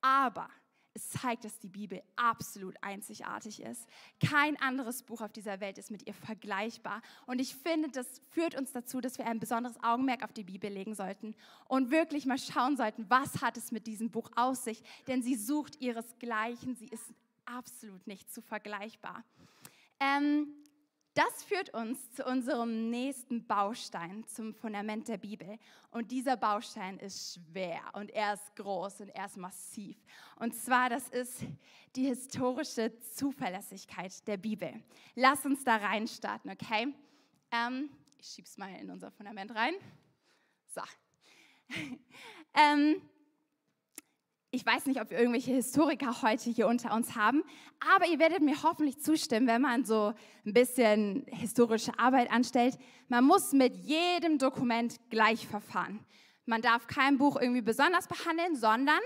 Aber 0.00 0.48
es 0.96 1.10
zeigt, 1.10 1.44
dass 1.44 1.58
die 1.58 1.68
Bibel 1.68 2.02
absolut 2.16 2.74
einzigartig 2.82 3.62
ist. 3.62 3.86
Kein 4.18 4.60
anderes 4.60 5.02
Buch 5.02 5.20
auf 5.20 5.32
dieser 5.32 5.60
Welt 5.60 5.76
ist 5.78 5.90
mit 5.90 6.06
ihr 6.06 6.14
vergleichbar. 6.14 7.02
Und 7.26 7.38
ich 7.38 7.54
finde, 7.54 7.90
das 7.90 8.22
führt 8.30 8.54
uns 8.58 8.72
dazu, 8.72 9.00
dass 9.00 9.18
wir 9.18 9.26
ein 9.26 9.38
besonderes 9.38 9.76
Augenmerk 9.82 10.24
auf 10.24 10.32
die 10.32 10.44
Bibel 10.44 10.70
legen 10.70 10.94
sollten 10.94 11.34
und 11.68 11.90
wirklich 11.90 12.24
mal 12.24 12.38
schauen 12.38 12.76
sollten, 12.76 13.08
was 13.10 13.42
hat 13.42 13.56
es 13.56 13.72
mit 13.72 13.86
diesem 13.86 14.10
Buch 14.10 14.30
aus 14.36 14.64
sich. 14.64 14.82
Denn 15.06 15.22
sie 15.22 15.36
sucht 15.36 15.80
ihresgleichen, 15.80 16.74
sie 16.74 16.88
ist 16.88 17.12
absolut 17.44 18.06
nicht 18.06 18.32
zu 18.32 18.40
vergleichbar. 18.40 19.22
Ähm, 20.00 20.48
das 21.16 21.44
führt 21.44 21.72
uns 21.72 22.12
zu 22.12 22.24
unserem 22.26 22.90
nächsten 22.90 23.46
Baustein, 23.46 24.26
zum 24.26 24.52
Fundament 24.52 25.08
der 25.08 25.16
Bibel. 25.16 25.58
Und 25.90 26.10
dieser 26.10 26.36
Baustein 26.36 26.98
ist 26.98 27.40
schwer 27.40 27.80
und 27.94 28.10
er 28.10 28.34
ist 28.34 28.54
groß 28.56 29.00
und 29.00 29.08
er 29.08 29.24
ist 29.24 29.38
massiv. 29.38 29.96
Und 30.38 30.54
zwar, 30.54 30.90
das 30.90 31.08
ist 31.08 31.46
die 31.96 32.04
historische 32.04 32.92
Zuverlässigkeit 33.00 34.26
der 34.28 34.36
Bibel. 34.36 34.82
Lass 35.14 35.46
uns 35.46 35.64
da 35.64 35.76
reinstarten, 35.76 36.50
okay? 36.50 36.94
Ähm, 37.50 37.88
ich 38.18 38.28
schieb's 38.28 38.58
mal 38.58 38.74
in 38.74 38.90
unser 38.90 39.10
Fundament 39.10 39.54
rein. 39.54 39.72
So. 40.66 40.82
ähm, 42.54 43.00
ich 44.56 44.64
weiß 44.64 44.86
nicht, 44.86 45.02
ob 45.02 45.10
wir 45.10 45.18
irgendwelche 45.18 45.52
Historiker 45.52 46.22
heute 46.22 46.48
hier 46.48 46.66
unter 46.66 46.94
uns 46.94 47.14
haben, 47.14 47.44
aber 47.94 48.06
ihr 48.06 48.18
werdet 48.18 48.40
mir 48.40 48.62
hoffentlich 48.62 48.98
zustimmen, 49.02 49.46
wenn 49.46 49.60
man 49.60 49.84
so 49.84 50.14
ein 50.46 50.54
bisschen 50.54 51.26
historische 51.28 51.98
Arbeit 51.98 52.32
anstellt. 52.32 52.78
Man 53.08 53.24
muss 53.24 53.52
mit 53.52 53.76
jedem 53.76 54.38
Dokument 54.38 54.96
gleich 55.10 55.46
verfahren. 55.46 56.00
Man 56.46 56.62
darf 56.62 56.86
kein 56.86 57.18
Buch 57.18 57.38
irgendwie 57.38 57.60
besonders 57.60 58.08
behandeln, 58.08 58.56
sondern 58.56 59.00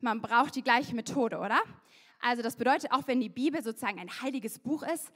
man 0.00 0.20
braucht 0.20 0.56
die 0.56 0.62
gleiche 0.62 0.94
Methode, 0.94 1.38
oder? 1.38 1.62
Also 2.20 2.42
das 2.42 2.56
bedeutet, 2.56 2.92
auch 2.92 3.06
wenn 3.06 3.20
die 3.20 3.30
Bibel 3.30 3.62
sozusagen 3.62 3.98
ein 3.98 4.20
heiliges 4.20 4.58
Buch 4.58 4.82
ist, 4.82 5.10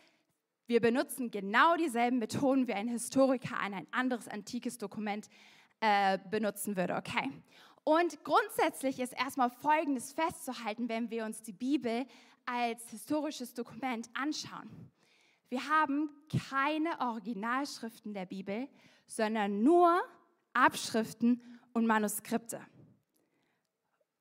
wir 0.66 0.80
benutzen 0.80 1.30
genau 1.30 1.76
dieselben 1.76 2.18
Methoden, 2.18 2.66
wie 2.66 2.72
ein 2.72 2.88
Historiker 2.88 3.58
ein, 3.60 3.74
ein 3.74 3.86
anderes 3.90 4.26
antikes 4.26 4.78
Dokument 4.78 5.28
äh, 5.80 6.18
benutzen 6.30 6.78
würde, 6.78 6.94
okay? 6.94 7.30
Und 7.88 8.24
grundsätzlich 8.24 8.98
ist 8.98 9.12
erstmal 9.12 9.48
Folgendes 9.48 10.12
festzuhalten, 10.12 10.88
wenn 10.88 11.08
wir 11.08 11.24
uns 11.24 11.42
die 11.42 11.52
Bibel 11.52 12.04
als 12.44 12.90
historisches 12.90 13.54
Dokument 13.54 14.10
anschauen. 14.12 14.90
Wir 15.50 15.68
haben 15.68 16.10
keine 16.48 17.00
Originalschriften 17.00 18.12
der 18.12 18.26
Bibel, 18.26 18.66
sondern 19.06 19.62
nur 19.62 20.02
Abschriften 20.52 21.40
und 21.74 21.86
Manuskripte. 21.86 22.60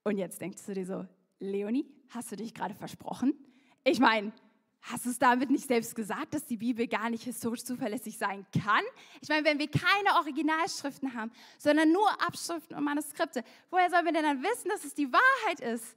Und 0.04 0.20
jetzt 0.20 0.42
denkst 0.42 0.64
du 0.68 0.76
dir 0.76 0.86
so, 0.86 1.08
Leonie, 1.40 1.92
hast 2.10 2.32
du 2.32 2.36
dich 2.36 2.54
gerade 2.54 2.76
versprochen? 2.76 3.34
Ich 3.84 4.00
meine, 4.00 4.32
Hast 4.88 5.06
du 5.06 5.10
es 5.10 5.18
damit 5.18 5.50
nicht 5.50 5.68
selbst 5.68 5.96
gesagt, 5.96 6.36
dass 6.36 6.46
die 6.46 6.58
Bibel 6.58 6.86
gar 6.88 7.10
nicht 7.10 7.24
historisch 7.24 7.64
zuverlässig 7.64 8.20
sein 8.20 8.46
kann? 8.54 8.84
Ich 9.20 9.30
meine, 9.30 9.44
wenn 9.44 9.58
wir 9.58 9.68
keine 9.68 10.16
Originalschriften 10.20 11.16
haben, 11.16 11.32
sondern 11.58 11.92
nur 11.92 12.08
Abschriften 12.22 12.78
und 12.78 12.84
Manuskripte, 12.84 13.44
woher 13.72 13.90
sollen 13.90 14.06
wir 14.06 14.14
denn 14.14 14.24
dann 14.24 14.44
wissen, 14.44 14.70
dass 14.70 14.86
es 14.86 14.94
die 14.94 15.12
Wahrheit 15.12 15.60
ist? 15.60 15.96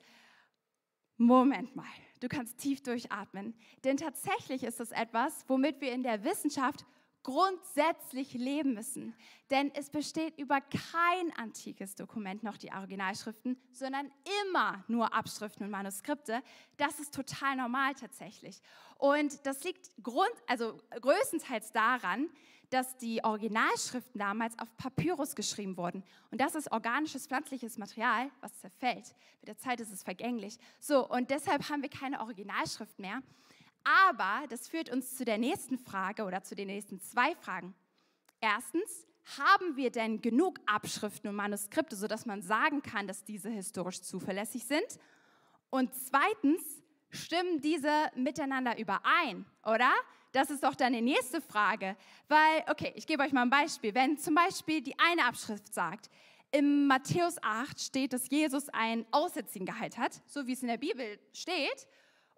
Moment 1.18 1.76
mal, 1.76 1.85
du 2.21 2.28
kannst 2.28 2.57
tief 2.57 2.83
durchatmen. 2.83 3.54
Denn 3.85 3.99
tatsächlich 3.99 4.62
ist 4.62 4.80
es 4.80 4.90
etwas, 4.90 5.45
womit 5.49 5.83
wir 5.83 5.92
in 5.92 6.02
der 6.02 6.25
Wissenschaft 6.25 6.87
grundsätzlich 7.23 8.33
leben 8.35 8.75
müssen. 8.75 9.15
Denn 9.51 9.71
es 9.75 9.91
besteht 9.91 10.39
über 10.39 10.61
kein 10.61 11.33
antikes 11.37 11.95
Dokument 11.95 12.43
noch 12.43 12.57
die 12.57 12.73
Originalschriften, 12.73 13.61
sondern 13.73 14.11
immer 14.45 14.85
nur 14.89 15.13
Abschriften 15.15 15.65
und 15.65 15.71
Manuskripte. 15.71 16.43
Das 16.77 17.01
ist 17.01 17.15
total 17.15 17.57
normal 17.57 17.95
tatsächlich. 17.95 18.61
Und 18.99 19.47
das 19.47 19.65
liegt 19.65 19.91
grund, 20.03 20.33
also 20.47 20.79
größtenteils 21.01 21.73
daran, 21.73 22.29
dass 22.71 22.97
die 22.99 23.25
Originalschriften 23.25 24.19
damals 24.19 24.59
auf 24.59 24.69
Papyrus 24.77 25.35
geschrieben 25.35 25.77
wurden. 25.77 26.05
Und 26.31 26.41
das 26.41 26.55
ist 26.55 26.71
organisches 26.71 27.27
pflanzliches 27.27 27.79
Material, 27.79 28.31
was 28.41 28.59
zerfällt. 28.59 29.15
Mit 29.41 29.49
der 29.49 29.57
Zeit 29.57 29.81
ist 29.81 29.93
es 29.93 30.03
vergänglich. 30.03 30.59
So, 30.79 31.09
und 31.09 31.31
deshalb 31.31 31.69
haben 31.71 31.83
wir 31.83 31.89
keine 31.89 32.21
Originalschrift 32.21 32.99
mehr. 32.99 33.23
Aber 33.85 34.47
das 34.49 34.69
führt 34.69 34.91
uns 34.91 35.17
zu 35.17 35.25
der 35.25 35.39
nächsten 35.39 35.79
Frage 35.79 36.25
oder 36.25 36.43
zu 36.43 36.55
den 36.55 36.69
nächsten 36.69 37.01
zwei 37.01 37.35
Fragen. 37.37 37.75
Erstens, 38.41 39.07
haben 39.37 39.77
wir 39.77 39.91
denn 39.91 40.23
genug 40.23 40.59
Abschriften 40.67 41.29
und 41.29 41.37
Manuskripte, 41.37 41.97
sodass 41.97 42.25
man 42.25 42.41
sagen 42.41 42.83
kann, 42.83 43.07
dass 43.07 43.25
diese 43.25 43.51
historisch 43.51 44.01
zuverlässig 44.01 44.65
sind? 44.65 44.99
Und 45.71 45.93
zweitens, 45.95 46.63
stimmen 47.11 47.61
diese 47.61 48.11
miteinander 48.15 48.79
überein, 48.79 49.45
oder? 49.65 49.93
Das 50.33 50.51
ist 50.51 50.63
doch 50.63 50.75
dann 50.75 50.93
die 50.93 51.03
nächste 51.03 51.41
Frage. 51.41 51.97
Weil, 52.29 52.65
okay, 52.69 52.93
ich 52.97 53.07
gebe 53.07 53.23
euch 53.23 53.33
mal 53.33 53.43
ein 53.43 53.51
Beispiel. 53.51 53.95
Wenn 53.95 54.19
zum 54.19 54.35
Beispiel 54.35 54.83
die 54.83 54.95
eine 54.99 55.25
Abschrift 55.25 55.73
sagt, 55.73 56.11
im 56.51 56.87
Matthäus 56.87 57.37
8 57.43 57.79
steht, 57.79 58.13
dass 58.13 58.31
Jesus 58.31 58.69
einen 58.71 59.07
Aussätzigen 59.11 59.67
geheilt 59.67 59.99
hat, 59.99 60.23
so 60.27 60.47
wie 60.47 60.53
es 60.53 60.63
in 60.63 60.69
der 60.69 60.79
Bibel 60.79 61.19
steht, 61.33 61.87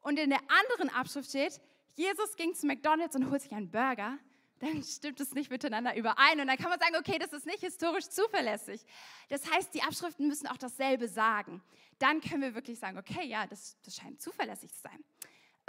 und 0.03 0.19
in 0.19 0.31
der 0.31 0.41
anderen 0.49 0.95
Abschrift 0.95 1.29
steht, 1.29 1.61
Jesus 1.97 2.37
ging 2.37 2.55
zu 2.55 2.67
McDonald's 2.67 3.17
und 3.17 3.31
holt 3.31 3.43
sich 3.43 3.53
einen 3.53 3.71
Burger, 3.71 4.19
dann 4.61 4.83
stimmt 4.85 5.21
es 5.21 5.35
nicht 5.35 5.51
miteinander 5.51 5.97
überein. 5.97 6.41
Und 6.41 6.47
dann 6.47 6.57
kann 6.57 6.71
man 6.71 6.79
sagen, 6.79 6.97
okay, 6.97 7.19
das 7.19 7.33
ist 7.33 7.47
nicht 7.47 7.61
historisch 7.61 8.09
zuverlässig. 8.09 8.85
Das 9.29 9.51
heißt, 9.51 9.75
die 9.75 9.83
Abschriften 9.83 10.29
müssen 10.29 10.47
auch 10.47 10.57
dasselbe 10.57 11.09
sagen. 11.09 11.63
Dann 11.99 12.21
können 12.21 12.43
wir 12.43 12.55
wirklich 12.55 12.79
sagen, 12.79 12.99
okay, 12.99 13.27
ja, 13.27 13.47
das, 13.47 13.77
das 13.83 13.97
scheint 13.97 14.21
zuverlässig 14.21 14.73
zu 14.73 14.83
sein. 14.83 15.05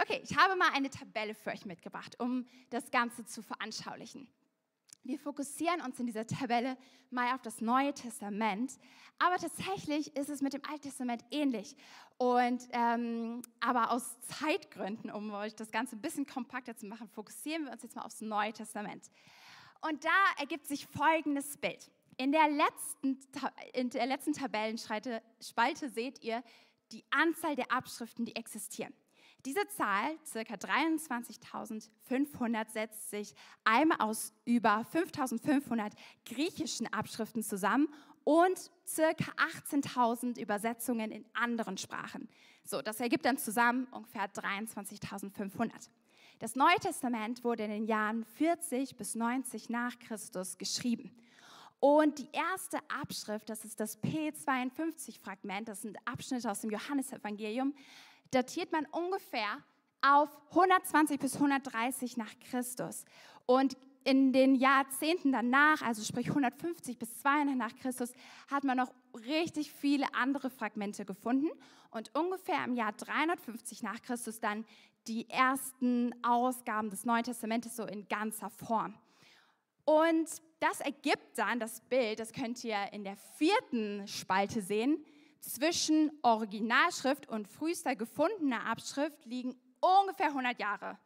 Okay, 0.00 0.20
ich 0.24 0.36
habe 0.36 0.56
mal 0.56 0.70
eine 0.72 0.90
Tabelle 0.90 1.34
für 1.34 1.50
euch 1.50 1.64
mitgebracht, 1.66 2.18
um 2.18 2.46
das 2.70 2.90
Ganze 2.90 3.24
zu 3.24 3.42
veranschaulichen. 3.42 4.26
Wir 5.04 5.18
fokussieren 5.18 5.80
uns 5.80 5.98
in 5.98 6.06
dieser 6.06 6.26
Tabelle 6.26 6.76
mal 7.10 7.34
auf 7.34 7.42
das 7.42 7.60
Neue 7.60 7.92
Testament, 7.92 8.78
aber 9.18 9.36
tatsächlich 9.36 10.16
ist 10.16 10.28
es 10.28 10.42
mit 10.42 10.52
dem 10.52 10.64
Alten 10.64 10.82
Testament 10.82 11.24
ähnlich. 11.32 11.74
Und 12.18 12.68
ähm, 12.70 13.42
aber 13.58 13.90
aus 13.90 14.20
Zeitgründen, 14.20 15.10
um 15.10 15.32
euch 15.32 15.56
das 15.56 15.72
Ganze 15.72 15.96
ein 15.96 16.00
bisschen 16.00 16.24
kompakter 16.26 16.76
zu 16.76 16.86
machen, 16.86 17.08
fokussieren 17.08 17.64
wir 17.64 17.72
uns 17.72 17.82
jetzt 17.82 17.96
mal 17.96 18.02
aufs 18.02 18.20
Neue 18.20 18.52
Testament. 18.52 19.10
Und 19.80 20.04
da 20.04 20.10
ergibt 20.38 20.68
sich 20.68 20.86
folgendes 20.86 21.56
Bild. 21.56 21.90
In 22.16 22.30
der 22.30 22.48
letzten, 22.48 23.18
in 23.72 23.90
der 23.90 24.06
letzten 24.06 24.32
Tabellenspalte 24.34 25.20
seht 25.88 26.22
ihr 26.22 26.44
die 26.92 27.04
Anzahl 27.10 27.56
der 27.56 27.72
Abschriften, 27.72 28.24
die 28.24 28.36
existieren. 28.36 28.94
Diese 29.44 29.66
Zahl, 29.68 30.16
ca. 30.32 30.40
23.500, 30.40 32.70
setzt 32.70 33.10
sich 33.10 33.34
einmal 33.64 34.00
aus 34.00 34.32
über 34.44 34.86
5.500 34.92 35.92
griechischen 36.24 36.86
Abschriften 36.92 37.42
zusammen 37.42 37.92
und 38.22 38.70
ca. 38.94 39.16
18.000 39.72 40.40
Übersetzungen 40.40 41.10
in 41.10 41.26
anderen 41.34 41.76
Sprachen. 41.76 42.28
So, 42.64 42.82
das 42.82 43.00
ergibt 43.00 43.24
dann 43.24 43.36
zusammen 43.36 43.88
ungefähr 43.90 44.32
23.500. 44.32 45.88
Das 46.38 46.54
Neue 46.54 46.76
Testament 46.76 47.42
wurde 47.42 47.64
in 47.64 47.70
den 47.70 47.86
Jahren 47.86 48.24
40 48.24 48.96
bis 48.96 49.16
90 49.16 49.70
nach 49.70 49.98
Christus 49.98 50.56
geschrieben. 50.58 51.10
Und 51.80 52.20
die 52.20 52.28
erste 52.30 52.78
Abschrift, 52.88 53.48
das 53.48 53.64
ist 53.64 53.80
das 53.80 54.00
P52-Fragment, 54.00 55.66
das 55.66 55.82
sind 55.82 55.98
Abschnitte 56.04 56.48
aus 56.48 56.60
dem 56.60 56.70
Johannesevangelium, 56.70 57.74
datiert 58.32 58.72
man 58.72 58.86
ungefähr 58.86 59.62
auf 60.00 60.28
120 60.50 61.20
bis 61.20 61.36
130 61.36 62.16
nach 62.16 62.32
Christus. 62.50 63.04
Und 63.46 63.76
in 64.04 64.32
den 64.32 64.56
Jahrzehnten 64.56 65.30
danach, 65.30 65.80
also 65.82 66.02
sprich 66.02 66.28
150 66.28 66.98
bis 66.98 67.20
200 67.20 67.56
nach 67.56 67.74
Christus, 67.76 68.12
hat 68.50 68.64
man 68.64 68.76
noch 68.76 68.92
richtig 69.26 69.72
viele 69.72 70.12
andere 70.14 70.50
Fragmente 70.50 71.04
gefunden 71.04 71.48
und 71.92 72.12
ungefähr 72.14 72.64
im 72.64 72.74
Jahr 72.74 72.92
350 72.92 73.82
nach 73.82 74.02
Christus 74.02 74.40
dann 74.40 74.64
die 75.06 75.28
ersten 75.28 76.14
Ausgaben 76.24 76.90
des 76.90 77.04
Neuen 77.04 77.22
Testamentes 77.22 77.76
so 77.76 77.84
in 77.84 78.08
ganzer 78.08 78.50
Form. 78.50 78.94
Und 79.84 80.28
das 80.60 80.80
ergibt 80.80 81.38
dann 81.38 81.58
das 81.58 81.80
Bild, 81.80 82.20
das 82.20 82.32
könnt 82.32 82.62
ihr 82.64 82.92
in 82.92 83.04
der 83.04 83.16
vierten 83.36 84.06
Spalte 84.06 84.62
sehen, 84.62 85.04
zwischen 85.42 86.10
Originalschrift 86.22 87.28
und 87.28 87.48
frühester 87.48 87.96
gefundener 87.96 88.64
Abschrift 88.64 89.24
liegen 89.26 89.54
ungefähr 89.80 90.28
100 90.28 90.58
Jahre, 90.58 90.98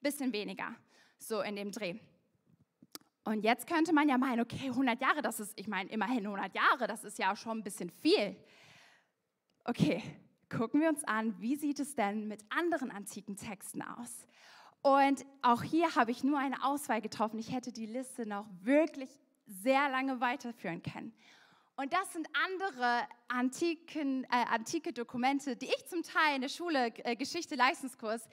bisschen 0.00 0.32
weniger, 0.32 0.74
so 1.18 1.42
in 1.42 1.56
dem 1.56 1.72
Dreh. 1.72 1.98
Und 3.24 3.42
jetzt 3.42 3.66
könnte 3.66 3.92
man 3.92 4.08
ja 4.08 4.16
meinen, 4.16 4.40
okay, 4.40 4.68
100 4.68 5.00
Jahre, 5.00 5.22
das 5.22 5.40
ist, 5.40 5.52
ich 5.56 5.68
meine, 5.68 5.90
immerhin 5.90 6.24
100 6.24 6.54
Jahre, 6.54 6.86
das 6.86 7.04
ist 7.04 7.18
ja 7.18 7.34
schon 7.36 7.58
ein 7.58 7.64
bisschen 7.64 7.90
viel. 7.90 8.36
Okay, 9.64 10.02
gucken 10.48 10.80
wir 10.80 10.88
uns 10.88 11.04
an, 11.04 11.38
wie 11.40 11.56
sieht 11.56 11.80
es 11.80 11.94
denn 11.94 12.28
mit 12.28 12.44
anderen 12.48 12.90
antiken 12.90 13.36
Texten 13.36 13.82
aus? 13.82 14.26
Und 14.82 15.26
auch 15.42 15.62
hier 15.62 15.94
habe 15.96 16.10
ich 16.10 16.24
nur 16.24 16.38
eine 16.38 16.64
Auswahl 16.64 17.02
getroffen. 17.02 17.38
Ich 17.38 17.52
hätte 17.52 17.72
die 17.72 17.86
Liste 17.86 18.24
noch 18.24 18.46
wirklich 18.62 19.10
sehr 19.46 19.90
lange 19.90 20.20
weiterführen 20.20 20.82
können. 20.82 21.12
Und 21.80 21.94
das 21.94 22.12
sind 22.12 22.28
andere 22.34 23.08
antiken, 23.28 24.24
äh, 24.24 24.44
antike 24.50 24.92
Dokumente, 24.92 25.56
die 25.56 25.64
ich 25.64 25.86
zum 25.86 26.02
Teil 26.02 26.34
in 26.34 26.42
der 26.42 26.50
Schule, 26.50 26.92
äh, 27.04 27.16
Geschichte, 27.16 27.54
Leistungskurs, 27.54 28.28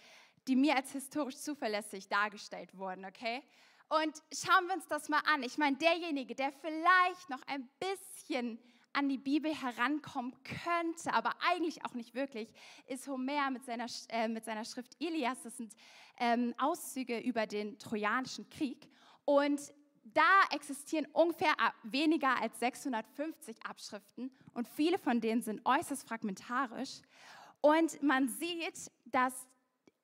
die 0.49 0.57
mir 0.57 0.75
als 0.75 0.91
historisch 0.91 1.37
zuverlässig 1.37 2.09
dargestellt 2.09 2.77
wurden, 2.77 3.05
okay? 3.05 3.41
Und 3.87 4.21
schauen 4.33 4.67
wir 4.67 4.75
uns 4.75 4.85
das 4.89 5.07
mal 5.07 5.21
an. 5.33 5.43
Ich 5.43 5.57
meine, 5.57 5.77
derjenige, 5.77 6.35
der 6.35 6.51
vielleicht 6.51 7.29
noch 7.29 7.41
ein 7.47 7.69
bisschen 7.79 8.59
an 8.91 9.07
die 9.07 9.17
Bibel 9.17 9.55
herankommen 9.55 10.33
könnte, 10.43 11.13
aber 11.13 11.33
eigentlich 11.49 11.85
auch 11.85 11.93
nicht 11.93 12.15
wirklich, 12.15 12.49
ist 12.87 13.07
Homer 13.07 13.49
mit 13.49 13.63
seiner, 13.63 13.85
äh, 14.09 14.27
mit 14.27 14.43
seiner 14.43 14.65
Schrift 14.65 14.93
Ilias. 14.99 15.41
Das 15.43 15.55
sind 15.55 15.73
ähm, 16.19 16.53
Auszüge 16.57 17.17
über 17.19 17.47
den 17.47 17.79
Trojanischen 17.79 18.49
Krieg. 18.49 18.89
Und 19.23 19.73
da 20.13 20.55
existieren 20.55 21.07
ungefähr 21.13 21.51
äh, 21.51 21.71
weniger 21.83 22.41
als 22.41 22.59
650 22.59 23.65
Abschriften 23.65 24.31
und 24.53 24.67
viele 24.67 24.97
von 24.97 25.21
denen 25.21 25.41
sind 25.41 25.61
äußerst 25.65 26.07
fragmentarisch. 26.07 27.01
Und 27.61 28.01
man 28.03 28.27
sieht, 28.27 28.91
dass 29.05 29.47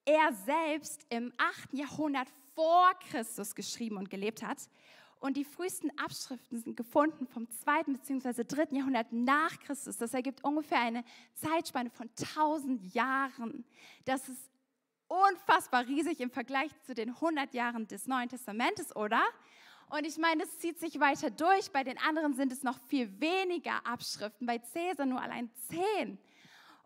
er 0.05 0.33
selbst 0.33 1.05
im 1.10 1.31
8. 1.38 1.74
Jahrhundert 1.74 2.27
vor 2.55 2.93
Christus 3.10 3.55
geschrieben 3.55 3.98
und 3.98 4.10
gelebt 4.10 4.43
hat. 4.43 4.57
Und 5.19 5.38
die 5.38 5.45
frühesten 5.45 5.89
Abschriften 5.98 6.60
sind 6.60 6.75
gefunden 6.75 7.25
vom 7.27 7.50
2. 7.50 7.83
bzw. 7.83 8.43
3. 8.43 8.75
Jahrhundert 8.75 9.13
nach 9.13 9.57
Christus. 9.60 9.95
Das 9.95 10.13
ergibt 10.13 10.43
ungefähr 10.43 10.81
eine 10.81 11.05
Zeitspanne 11.36 11.89
von 11.89 12.10
1000 12.19 12.93
Jahren. 12.93 13.63
Das 14.03 14.27
ist 14.27 14.50
unfassbar 15.07 15.88
riesig 15.88 16.19
im 16.19 16.29
Vergleich 16.29 16.72
zu 16.81 16.93
den 16.93 17.10
100 17.10 17.53
Jahren 17.53 17.88
des 17.88 18.07
Neuen 18.07 18.27
Testamentes, 18.27 18.93
oder? 18.95 19.24
Und 19.95 20.07
ich 20.07 20.17
meine, 20.17 20.41
es 20.41 20.57
zieht 20.57 20.79
sich 20.79 21.00
weiter 21.00 21.29
durch. 21.29 21.69
Bei 21.71 21.83
den 21.83 22.00
anderen 22.00 22.33
sind 22.33 22.51
es 22.51 22.63
noch 22.63 22.79
viel 22.88 23.21
weniger 23.21 23.85
Abschriften. 23.85 24.47
Bei 24.47 24.57
Cäsar 24.57 25.05
nur 25.05 25.21
allein 25.21 25.51
zehn. 25.69 26.17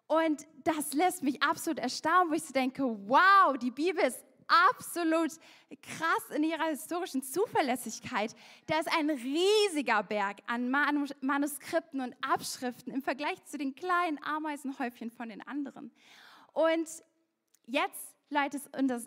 Und 0.07 0.45
das 0.65 0.91
lässt 0.91 1.23
mich 1.23 1.41
absolut 1.41 1.79
erstaunen, 1.79 2.29
wo 2.29 2.33
ich 2.33 2.43
so 2.43 2.51
denke, 2.51 2.83
wow, 2.83 3.57
die 3.57 3.71
Bibel 3.71 4.03
ist 4.03 4.25
absolut 4.47 5.31
krass 5.81 6.35
in 6.35 6.43
ihrer 6.43 6.65
historischen 6.65 7.23
Zuverlässigkeit. 7.23 8.35
Da 8.65 8.77
ist 8.77 8.89
ein 8.93 9.09
riesiger 9.09 10.03
Berg 10.03 10.39
an 10.45 10.69
Manuskripten 10.69 12.01
und 12.01 12.13
Abschriften 12.21 12.91
im 12.91 13.01
Vergleich 13.01 13.41
zu 13.45 13.57
den 13.57 13.73
kleinen 13.73 14.21
Ameisenhäufchen 14.21 15.11
von 15.11 15.29
den 15.29 15.47
anderen. 15.47 15.93
Und 16.51 16.89
jetzt 17.67 18.16
leitet 18.29 18.61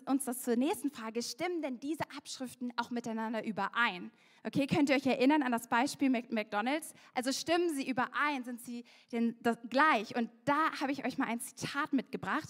uns 0.09 0.25
das 0.25 0.41
zur 0.41 0.55
nächsten 0.55 0.91
Frage. 0.91 1.21
Stimmen 1.21 1.61
denn 1.61 1.79
diese 1.79 2.03
Abschriften 2.17 2.73
auch 2.77 2.89
miteinander 2.89 3.43
überein? 3.45 4.11
Okay, 4.43 4.65
könnt 4.65 4.89
ihr 4.89 4.95
euch 4.95 5.05
erinnern 5.05 5.43
an 5.43 5.51
das 5.51 5.67
Beispiel 5.67 6.09
McDonald's? 6.09 6.93
Also 7.13 7.31
stimmen 7.31 7.69
sie 7.75 7.87
überein? 7.87 8.43
Sind 8.43 8.59
sie 8.61 8.83
denn 9.11 9.35
gleich? 9.69 10.15
Und 10.15 10.29
da 10.45 10.79
habe 10.79 10.91
ich 10.91 11.05
euch 11.05 11.17
mal 11.17 11.27
ein 11.27 11.39
Zitat 11.39 11.93
mitgebracht 11.93 12.49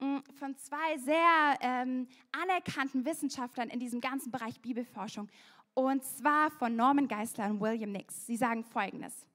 mm, 0.00 0.18
von 0.34 0.56
zwei 0.56 0.98
sehr 0.98 1.56
ähm, 1.60 2.08
anerkannten 2.32 3.06
Wissenschaftlern 3.06 3.70
in 3.70 3.80
diesem 3.80 4.02
ganzen 4.02 4.30
Bereich 4.30 4.60
Bibelforschung. 4.60 5.28
Und 5.72 6.04
zwar 6.04 6.50
von 6.50 6.76
Norman 6.76 7.08
Geisler 7.08 7.46
und 7.46 7.60
William 7.60 7.90
Nix. 7.90 8.26
Sie 8.26 8.36
sagen 8.36 8.62
Folgendes. 8.62 9.26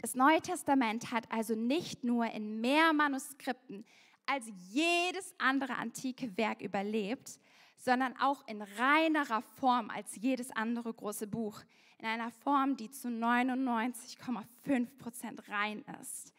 Das 0.00 0.14
Neue 0.14 0.40
Testament 0.40 1.10
hat 1.10 1.30
also 1.30 1.54
nicht 1.54 2.04
nur 2.04 2.24
in 2.26 2.60
mehr 2.60 2.92
Manuskripten 2.94 3.84
als 4.26 4.46
jedes 4.70 5.34
andere 5.38 5.76
antike 5.76 6.36
Werk 6.36 6.60
überlebt, 6.60 7.38
sondern 7.76 8.16
auch 8.20 8.46
in 8.46 8.62
reinerer 8.62 9.42
Form 9.42 9.90
als 9.90 10.16
jedes 10.16 10.50
andere 10.50 10.92
große 10.92 11.26
Buch, 11.26 11.62
in 11.98 12.06
einer 12.06 12.30
Form, 12.30 12.76
die 12.76 12.90
zu 12.90 13.08
99,5 13.08 14.98
Prozent 14.98 15.48
rein 15.48 15.84
ist. 16.00 16.32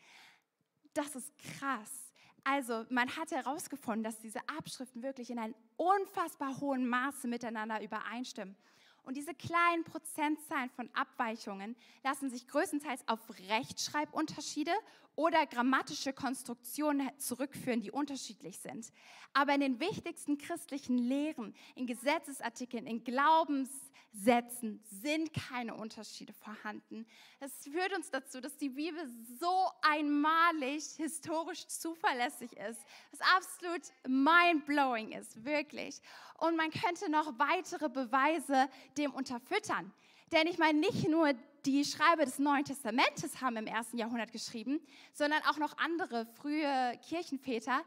Das 0.94 1.15
ist 1.15 1.32
krass. 1.38 2.12
Also 2.44 2.86
man 2.89 3.15
hat 3.15 3.32
herausgefunden, 3.32 4.04
dass 4.04 4.20
diese 4.20 4.39
Abschriften 4.58 5.04
wirklich 5.04 5.30
in 5.30 5.39
einem 5.39 5.56
unfassbar 5.78 6.60
hohen 6.60 6.88
Maße 6.88 7.28
miteinander 7.28 7.82
übereinstimmen. 7.84 8.56
Und 9.04 9.17
diese 9.17 9.34
kleinen 9.34 9.84
Prozentzahlen 9.84 10.70
von 10.70 10.89
Abweichungen 10.94 11.76
lassen 12.04 12.30
sich 12.30 12.48
größtenteils 12.48 13.08
auf 13.08 13.20
Rechtschreibunterschiede 13.50 14.72
oder 15.15 15.45
grammatische 15.45 16.13
Konstruktionen 16.13 17.10
zurückführen, 17.17 17.82
die 17.82 17.91
unterschiedlich 17.91 18.60
sind. 18.60 18.91
Aber 19.34 19.54
in 19.54 19.62
den 19.62 19.80
wichtigsten 19.80 20.38
christlichen 20.38 20.97
Lehren, 20.97 21.56
in 21.76 21.88
Gesetzesartikeln, 21.88 22.86
in 22.86 23.04
Glaubenssätzen 23.04 24.82
sind 25.02 25.34
keine 25.34 25.76
Unterschiede 25.76 26.34
vorhanden. 26.34 27.06
Das 27.39 27.52
führt 27.63 27.95
uns 27.95 28.10
dazu, 28.10 28.41
dass 28.41 28.58
die 28.58 28.69
Bibel 28.69 29.10
so 29.39 29.69
einmalig 29.82 30.84
historisch 30.97 31.67
zuverlässig 31.67 32.54
ist, 32.54 32.82
was 33.12 33.21
absolut 33.36 33.82
mind-blowing 34.08 35.12
ist, 35.13 35.43
wirklich. 35.45 36.02
Und 36.39 36.58
man 36.58 36.71
könnte 36.71 37.10
noch 37.10 37.38
weitere 37.38 37.89
Beweise 37.89 38.69
dem 38.97 39.12
unterfüttern. 39.12 39.93
Denn 40.32 40.48
ich 40.48 40.58
meine, 40.58 40.80
nicht 40.80 41.08
nur 41.10 41.34
die 41.65 41.84
Schreiber 41.84 42.26
des 42.26 42.39
Neuen 42.39 42.65
Testamentes 42.65 43.41
haben 43.41 43.58
im 43.58 43.67
ersten 43.67 43.98
Jahrhundert 43.98 44.32
geschrieben, 44.32 44.80
sondern 45.13 45.41
auch 45.50 45.58
noch 45.58 45.78
andere 45.78 46.26
frühe 46.26 46.98
Kirchenväter, 47.08 47.82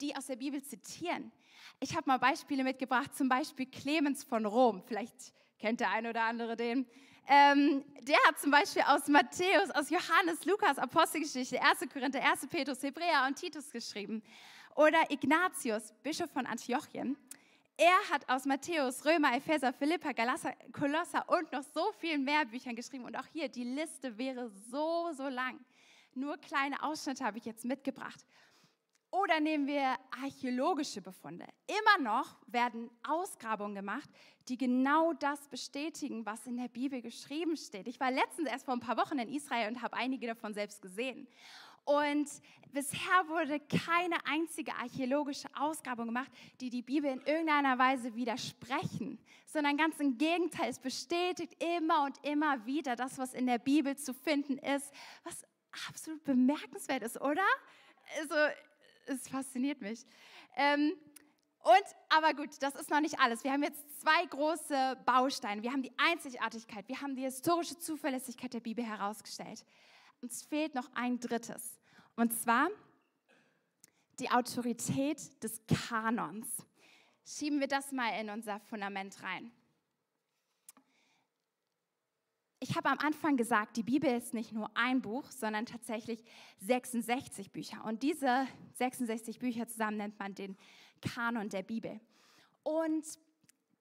die 0.00 0.16
aus 0.16 0.26
der 0.26 0.36
Bibel 0.36 0.62
zitieren. 0.62 1.30
Ich 1.78 1.94
habe 1.94 2.08
mal 2.08 2.18
Beispiele 2.18 2.64
mitgebracht, 2.64 3.14
zum 3.14 3.28
Beispiel 3.28 3.66
Clemens 3.66 4.24
von 4.24 4.46
Rom. 4.46 4.82
Vielleicht 4.86 5.14
kennt 5.58 5.80
der 5.80 5.90
eine 5.90 6.10
oder 6.10 6.22
andere 6.22 6.56
den. 6.56 6.86
Ähm, 7.28 7.84
der 8.00 8.16
hat 8.26 8.40
zum 8.40 8.50
Beispiel 8.50 8.82
aus 8.82 9.06
Matthäus, 9.06 9.70
aus 9.70 9.90
Johannes, 9.90 10.44
Lukas, 10.46 10.78
Apostelgeschichte, 10.78 11.62
1. 11.62 11.80
Korinther, 11.92 12.20
1. 12.28 12.46
Petrus, 12.48 12.82
Hebräer 12.82 13.24
und 13.28 13.36
Titus 13.36 13.70
geschrieben. 13.70 14.22
Oder 14.74 14.98
Ignatius, 15.10 15.92
Bischof 16.02 16.30
von 16.30 16.46
Antiochien. 16.46 17.16
Er 17.82 18.10
hat 18.10 18.28
aus 18.28 18.44
Matthäus, 18.44 19.06
Römer, 19.06 19.34
Epheser, 19.34 19.72
Philippa, 19.72 20.12
Galasser, 20.12 20.52
Kolosser 20.70 21.26
und 21.30 21.50
noch 21.50 21.62
so 21.62 21.92
viel 21.92 22.18
mehr 22.18 22.44
Büchern 22.44 22.76
geschrieben. 22.76 23.06
Und 23.06 23.16
auch 23.16 23.24
hier, 23.32 23.48
die 23.48 23.64
Liste 23.64 24.18
wäre 24.18 24.50
so, 24.70 25.10
so 25.16 25.28
lang. 25.28 25.58
Nur 26.12 26.36
kleine 26.36 26.82
Ausschnitte 26.82 27.24
habe 27.24 27.38
ich 27.38 27.46
jetzt 27.46 27.64
mitgebracht. 27.64 28.26
Oder 29.10 29.40
nehmen 29.40 29.66
wir 29.66 29.96
archäologische 30.22 31.00
Befunde. 31.00 31.46
Immer 31.66 32.04
noch 32.04 32.36
werden 32.48 32.90
Ausgrabungen 33.02 33.74
gemacht, 33.74 34.10
die 34.48 34.58
genau 34.58 35.14
das 35.14 35.48
bestätigen, 35.48 36.26
was 36.26 36.46
in 36.46 36.58
der 36.58 36.68
Bibel 36.68 37.00
geschrieben 37.00 37.56
steht. 37.56 37.88
Ich 37.88 37.98
war 37.98 38.10
letztens 38.10 38.50
erst 38.50 38.66
vor 38.66 38.74
ein 38.74 38.80
paar 38.80 38.98
Wochen 38.98 39.18
in 39.18 39.30
Israel 39.30 39.68
und 39.68 39.80
habe 39.80 39.96
einige 39.96 40.26
davon 40.26 40.52
selbst 40.52 40.82
gesehen. 40.82 41.26
Und 41.84 42.28
bisher 42.72 43.28
wurde 43.28 43.60
keine 43.60 44.16
einzige 44.24 44.74
archäologische 44.74 45.48
Ausgrabung 45.54 46.06
gemacht, 46.06 46.30
die 46.60 46.70
die 46.70 46.82
Bibel 46.82 47.10
in 47.10 47.20
irgendeiner 47.22 47.78
Weise 47.78 48.14
widersprechen, 48.14 49.18
sondern 49.46 49.76
ganz 49.76 49.98
im 49.98 50.18
Gegenteil, 50.18 50.70
es 50.70 50.78
bestätigt 50.78 51.56
immer 51.78 52.04
und 52.04 52.16
immer 52.24 52.64
wieder 52.66 52.96
das, 52.96 53.18
was 53.18 53.34
in 53.34 53.46
der 53.46 53.58
Bibel 53.58 53.96
zu 53.96 54.14
finden 54.14 54.58
ist, 54.58 54.92
was 55.24 55.44
absolut 55.88 56.22
bemerkenswert 56.24 57.02
ist, 57.02 57.20
oder? 57.20 57.44
Also, 58.20 58.34
es 59.06 59.28
fasziniert 59.28 59.80
mich. 59.80 60.04
Ähm, 60.56 60.92
und, 61.62 61.84
aber 62.08 62.32
gut, 62.34 62.50
das 62.60 62.74
ist 62.74 62.90
noch 62.90 63.00
nicht 63.00 63.20
alles. 63.20 63.44
Wir 63.44 63.52
haben 63.52 63.62
jetzt 63.62 64.00
zwei 64.00 64.24
große 64.26 64.96
Bausteine. 65.04 65.62
Wir 65.62 65.72
haben 65.72 65.82
die 65.82 65.92
Einzigartigkeit, 65.98 66.88
wir 66.88 67.00
haben 67.00 67.16
die 67.16 67.22
historische 67.22 67.78
Zuverlässigkeit 67.78 68.54
der 68.54 68.60
Bibel 68.60 68.84
herausgestellt 68.84 69.64
uns 70.22 70.42
fehlt 70.42 70.74
noch 70.74 70.90
ein 70.94 71.18
drittes. 71.20 71.78
Und 72.16 72.32
zwar 72.32 72.68
die 74.18 74.30
Autorität 74.30 75.42
des 75.42 75.62
Kanons. 75.66 76.48
Schieben 77.24 77.60
wir 77.60 77.68
das 77.68 77.92
mal 77.92 78.10
in 78.20 78.30
unser 78.30 78.60
Fundament 78.60 79.22
rein. 79.22 79.50
Ich 82.62 82.76
habe 82.76 82.90
am 82.90 82.98
Anfang 82.98 83.38
gesagt, 83.38 83.78
die 83.78 83.82
Bibel 83.82 84.10
ist 84.10 84.34
nicht 84.34 84.52
nur 84.52 84.70
ein 84.76 85.00
Buch, 85.00 85.30
sondern 85.30 85.64
tatsächlich 85.64 86.22
66 86.58 87.52
Bücher. 87.52 87.82
Und 87.86 88.02
diese 88.02 88.46
66 88.74 89.38
Bücher 89.38 89.66
zusammen 89.66 89.96
nennt 89.96 90.18
man 90.18 90.34
den 90.34 90.58
Kanon 91.00 91.48
der 91.48 91.62
Bibel. 91.62 91.98
Und 92.62 93.06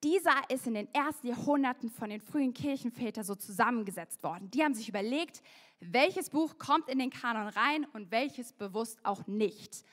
dieser 0.04 0.50
ist 0.50 0.68
in 0.68 0.76
den 0.76 0.94
ersten 0.94 1.28
Jahrhunderten 1.28 1.90
von 1.90 2.10
den 2.10 2.22
frühen 2.22 2.54
Kirchenvätern 2.54 3.24
so 3.24 3.36
zusammengesetzt 3.36 4.24
worden. 4.24 4.50
Die 4.52 4.64
haben 4.64 4.74
sich 4.74 4.90
überlegt, 4.90 5.42
welches 5.80 6.30
Buch 6.30 6.58
kommt 6.58 6.90
in 6.90 7.00
den 7.00 7.10
Kanon 7.10 7.48
rein 7.48 7.86
und 7.94 8.12
welches 8.12 8.54
bewusst 8.54 9.00
auch 9.04 9.28
nicht. 9.28 9.84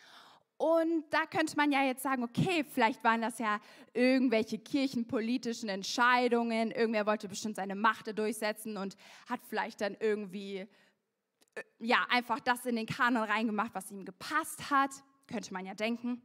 Und 0.58 1.04
da 1.10 1.26
könnte 1.26 1.56
man 1.56 1.70
ja 1.70 1.84
jetzt 1.84 2.02
sagen, 2.02 2.24
okay, 2.24 2.64
vielleicht 2.64 3.04
waren 3.04 3.20
das 3.20 3.38
ja 3.38 3.60
irgendwelche 3.92 4.58
kirchenpolitischen 4.58 5.68
Entscheidungen. 5.68 6.70
Irgendwer 6.70 7.04
wollte 7.04 7.28
bestimmt 7.28 7.56
seine 7.56 7.74
Macht 7.74 8.18
durchsetzen 8.18 8.78
und 8.78 8.96
hat 9.28 9.40
vielleicht 9.46 9.82
dann 9.82 9.96
irgendwie, 10.00 10.58
äh, 10.60 10.66
ja, 11.78 12.06
einfach 12.08 12.40
das 12.40 12.64
in 12.64 12.76
den 12.76 12.86
Kanon 12.86 13.24
reingemacht, 13.24 13.74
was 13.74 13.90
ihm 13.90 14.06
gepasst 14.06 14.70
hat. 14.70 14.90
Könnte 15.26 15.52
man 15.52 15.66
ja 15.66 15.74
denken. 15.74 16.22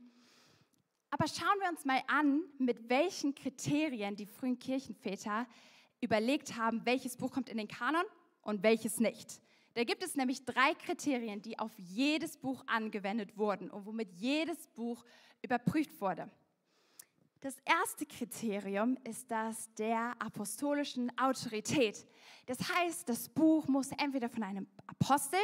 Aber 1.11 1.27
schauen 1.27 1.59
wir 1.59 1.69
uns 1.69 1.83
mal 1.83 2.01
an, 2.07 2.41
mit 2.57 2.89
welchen 2.89 3.35
Kriterien 3.35 4.15
die 4.15 4.25
frühen 4.25 4.57
Kirchenväter 4.57 5.45
überlegt 5.99 6.55
haben, 6.55 6.85
welches 6.85 7.17
Buch 7.17 7.31
kommt 7.31 7.49
in 7.49 7.57
den 7.57 7.67
Kanon 7.67 8.05
und 8.41 8.63
welches 8.63 8.99
nicht. 8.99 9.41
Da 9.73 9.83
gibt 9.83 10.03
es 10.03 10.15
nämlich 10.15 10.45
drei 10.45 10.73
Kriterien, 10.73 11.41
die 11.41 11.59
auf 11.59 11.71
jedes 11.77 12.37
Buch 12.37 12.63
angewendet 12.65 13.37
wurden 13.37 13.69
und 13.69 13.85
womit 13.85 14.11
jedes 14.13 14.67
Buch 14.67 15.03
überprüft 15.41 15.99
wurde. 15.99 16.29
Das 17.41 17.57
erste 17.65 18.05
Kriterium 18.05 18.97
ist 19.03 19.29
das 19.31 19.73
der 19.73 20.15
apostolischen 20.19 21.11
Autorität. 21.17 22.05
Das 22.45 22.57
heißt, 22.59 23.09
das 23.09 23.29
Buch 23.29 23.67
muss 23.67 23.91
entweder 23.97 24.29
von 24.29 24.43
einem 24.43 24.67
Apostel 24.87 25.39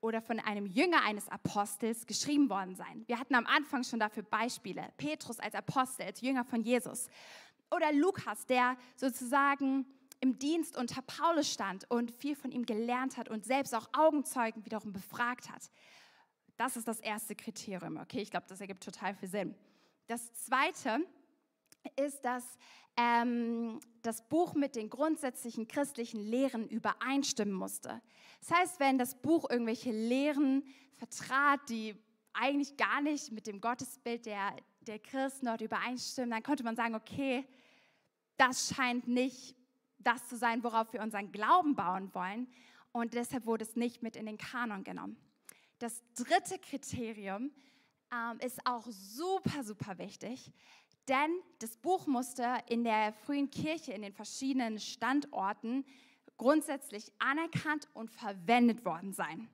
oder 0.00 0.20
von 0.20 0.38
einem 0.40 0.66
Jünger 0.66 1.02
eines 1.04 1.28
Apostels 1.28 2.06
geschrieben 2.06 2.48
worden 2.48 2.74
sein. 2.76 3.04
Wir 3.06 3.18
hatten 3.18 3.34
am 3.34 3.46
Anfang 3.46 3.82
schon 3.82 3.98
dafür 3.98 4.22
Beispiele. 4.22 4.92
Petrus 4.96 5.40
als 5.40 5.54
Apostel, 5.54 6.06
als 6.06 6.20
Jünger 6.20 6.44
von 6.44 6.62
Jesus. 6.62 7.08
Oder 7.70 7.92
Lukas, 7.92 8.46
der 8.46 8.76
sozusagen 8.96 9.86
im 10.20 10.38
Dienst 10.38 10.76
unter 10.76 11.02
Paulus 11.02 11.52
stand 11.52 11.88
und 11.90 12.10
viel 12.10 12.34
von 12.34 12.50
ihm 12.50 12.64
gelernt 12.64 13.16
hat 13.16 13.28
und 13.28 13.44
selbst 13.44 13.74
auch 13.74 13.88
Augenzeugen 13.92 14.64
wiederum 14.64 14.92
befragt 14.92 15.50
hat. 15.50 15.70
Das 16.56 16.76
ist 16.76 16.88
das 16.88 17.00
erste 17.00 17.36
Kriterium. 17.36 17.98
Okay, 17.98 18.20
ich 18.20 18.30
glaube, 18.30 18.46
das 18.48 18.60
ergibt 18.60 18.82
total 18.82 19.14
viel 19.14 19.28
Sinn. 19.28 19.54
Das 20.08 20.32
zweite 20.34 21.00
ist, 21.96 22.24
dass 22.24 22.44
ähm, 22.96 23.80
das 24.02 24.28
Buch 24.28 24.54
mit 24.54 24.74
den 24.74 24.90
grundsätzlichen 24.90 25.68
christlichen 25.68 26.20
Lehren 26.20 26.68
übereinstimmen 26.68 27.54
musste. 27.54 28.02
Das 28.40 28.58
heißt, 28.58 28.80
wenn 28.80 28.98
das 28.98 29.20
Buch 29.20 29.48
irgendwelche 29.50 29.92
Lehren 29.92 30.64
vertrat, 30.92 31.60
die 31.68 31.96
eigentlich 32.32 32.76
gar 32.76 33.00
nicht 33.00 33.32
mit 33.32 33.46
dem 33.46 33.60
Gottesbild 33.60 34.26
der, 34.26 34.56
der 34.80 34.98
Christen 34.98 35.46
dort 35.46 35.60
übereinstimmen, 35.60 36.30
dann 36.30 36.42
konnte 36.42 36.64
man 36.64 36.76
sagen, 36.76 36.94
okay, 36.94 37.46
das 38.36 38.74
scheint 38.74 39.08
nicht 39.08 39.56
das 39.98 40.28
zu 40.28 40.36
sein, 40.36 40.62
worauf 40.62 40.92
wir 40.92 41.02
unseren 41.02 41.32
Glauben 41.32 41.74
bauen 41.74 42.14
wollen. 42.14 42.48
Und 42.92 43.14
deshalb 43.14 43.46
wurde 43.46 43.64
es 43.64 43.76
nicht 43.76 44.02
mit 44.02 44.16
in 44.16 44.26
den 44.26 44.38
Kanon 44.38 44.84
genommen. 44.84 45.16
Das 45.78 46.02
dritte 46.14 46.58
Kriterium 46.58 47.52
ähm, 48.12 48.38
ist 48.40 48.64
auch 48.66 48.86
super, 48.88 49.62
super 49.62 49.98
wichtig, 49.98 50.52
denn 51.08 51.42
das 51.58 51.76
Buch 51.76 52.06
musste 52.06 52.58
in 52.68 52.84
der 52.84 53.12
frühen 53.12 53.50
Kirche 53.50 53.92
in 53.92 54.02
den 54.02 54.12
verschiedenen 54.12 54.78
Standorten 54.78 55.84
grundsätzlich 56.36 57.12
anerkannt 57.18 57.88
und 57.94 58.10
verwendet 58.10 58.84
worden 58.84 59.12
sein. 59.12 59.48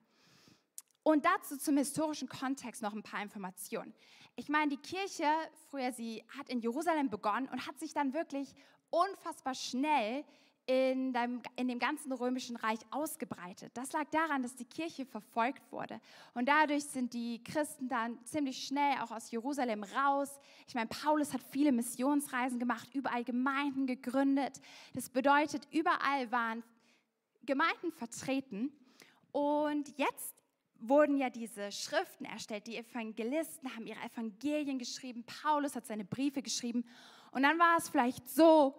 Und 1.02 1.24
dazu 1.24 1.56
zum 1.56 1.76
historischen 1.76 2.28
Kontext 2.28 2.82
noch 2.82 2.94
ein 2.94 3.02
paar 3.02 3.22
Informationen. 3.22 3.94
Ich 4.36 4.48
meine, 4.48 4.70
die 4.70 4.78
Kirche 4.78 5.26
früher, 5.70 5.92
sie 5.92 6.24
hat 6.36 6.48
in 6.48 6.60
Jerusalem 6.60 7.10
begonnen 7.10 7.48
und 7.48 7.66
hat 7.66 7.78
sich 7.78 7.92
dann 7.92 8.14
wirklich 8.14 8.54
unfassbar 8.90 9.54
schnell 9.54 10.24
in 10.66 11.12
dem, 11.12 11.42
in 11.56 11.68
dem 11.68 11.78
ganzen 11.78 12.10
römischen 12.12 12.56
Reich 12.56 12.78
ausgebreitet. 12.90 13.70
Das 13.74 13.92
lag 13.92 14.08
daran, 14.10 14.42
dass 14.42 14.54
die 14.54 14.64
Kirche 14.64 15.04
verfolgt 15.04 15.70
wurde. 15.70 16.00
Und 16.32 16.48
dadurch 16.48 16.84
sind 16.84 17.12
die 17.12 17.42
Christen 17.44 17.88
dann 17.88 18.18
ziemlich 18.24 18.66
schnell 18.66 18.96
auch 19.02 19.10
aus 19.10 19.30
Jerusalem 19.30 19.84
raus. 19.84 20.38
Ich 20.66 20.74
meine, 20.74 20.86
Paulus 20.86 21.34
hat 21.34 21.42
viele 21.42 21.70
Missionsreisen 21.70 22.58
gemacht, 22.58 22.88
überall 22.94 23.24
Gemeinden 23.24 23.86
gegründet. 23.86 24.60
Das 24.94 25.10
bedeutet, 25.10 25.68
überall 25.70 26.32
waren 26.32 26.62
Gemeinden 27.44 27.92
vertreten. 27.92 28.72
Und 29.32 29.98
jetzt 29.98 30.34
wurden 30.78 31.16
ja 31.18 31.28
diese 31.28 31.72
Schriften 31.72 32.24
erstellt. 32.24 32.66
Die 32.66 32.78
Evangelisten 32.78 33.74
haben 33.74 33.86
ihre 33.86 34.00
Evangelien 34.00 34.78
geschrieben. 34.78 35.24
Paulus 35.42 35.76
hat 35.76 35.86
seine 35.86 36.04
Briefe 36.04 36.40
geschrieben. 36.40 36.86
Und 37.32 37.42
dann 37.42 37.58
war 37.58 37.76
es 37.76 37.88
vielleicht 37.88 38.28
so, 38.28 38.74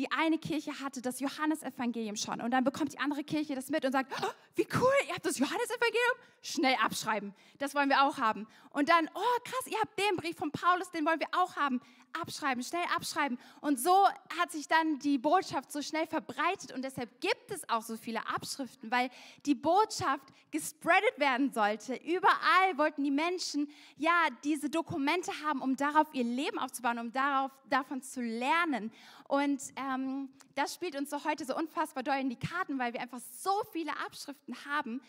die 0.00 0.10
eine 0.12 0.38
Kirche 0.38 0.80
hatte 0.80 1.02
das 1.02 1.20
Johannesevangelium 1.20 2.16
schon 2.16 2.40
und 2.40 2.52
dann 2.52 2.64
bekommt 2.64 2.94
die 2.94 2.98
andere 2.98 3.22
Kirche 3.22 3.54
das 3.54 3.68
mit 3.68 3.84
und 3.84 3.92
sagt, 3.92 4.10
oh, 4.22 4.30
wie 4.54 4.66
cool, 4.74 4.92
ihr 5.06 5.14
habt 5.14 5.26
das 5.26 5.38
Johannesevangelium? 5.38 6.16
Schnell 6.40 6.74
abschreiben, 6.82 7.34
das 7.58 7.74
wollen 7.74 7.90
wir 7.90 8.02
auch 8.02 8.16
haben. 8.16 8.46
Und 8.70 8.88
dann, 8.88 9.10
oh 9.14 9.40
krass, 9.44 9.66
ihr 9.66 9.78
habt 9.78 9.98
den 9.98 10.16
Brief 10.16 10.38
von 10.38 10.50
Paulus, 10.50 10.90
den 10.90 11.04
wollen 11.04 11.20
wir 11.20 11.28
auch 11.32 11.54
haben. 11.56 11.82
Abschreiben, 12.12 12.64
schnell 12.64 12.84
abschreiben. 12.96 13.38
Und 13.60 13.78
so 13.78 13.94
hat 14.40 14.50
sich 14.50 14.66
dann 14.66 14.98
die 14.98 15.18
Botschaft 15.18 15.70
so 15.70 15.82
schnell 15.82 16.06
verbreitet 16.06 16.72
und 16.72 16.82
deshalb 16.82 17.20
gibt 17.20 17.50
es 17.50 17.68
auch 17.68 17.82
so 17.82 17.96
viele 17.96 18.26
Abschriften, 18.26 18.90
weil 18.90 19.10
die 19.44 19.54
Botschaft 19.54 20.24
gespreadet 20.50 21.18
werden 21.18 21.52
sollte. 21.52 21.94
Überall 21.94 22.76
wollten 22.76 23.04
die 23.04 23.10
Menschen 23.10 23.68
ja 23.96 24.28
diese 24.44 24.70
Dokumente 24.70 25.30
haben, 25.44 25.60
um 25.60 25.76
darauf 25.76 26.08
ihr 26.12 26.24
Leben 26.24 26.58
aufzubauen, 26.58 26.98
um 26.98 27.12
darauf, 27.12 27.52
davon 27.68 28.02
zu 28.02 28.20
lernen. 28.20 28.90
Und 29.28 29.60
ähm, 29.94 30.28
das 30.54 30.74
spielt 30.74 30.96
uns 30.96 31.10
so 31.10 31.24
heute 31.24 31.44
so 31.44 31.56
unfassbar 31.56 32.02
doll 32.02 32.16
in 32.16 32.28
die 32.28 32.38
Karten, 32.38 32.78
weil 32.78 32.92
wir 32.92 33.00
einfach 33.00 33.20
so 33.20 33.62
viele 33.72 33.96
Abschriften 34.04 34.54
haben. 34.64 35.00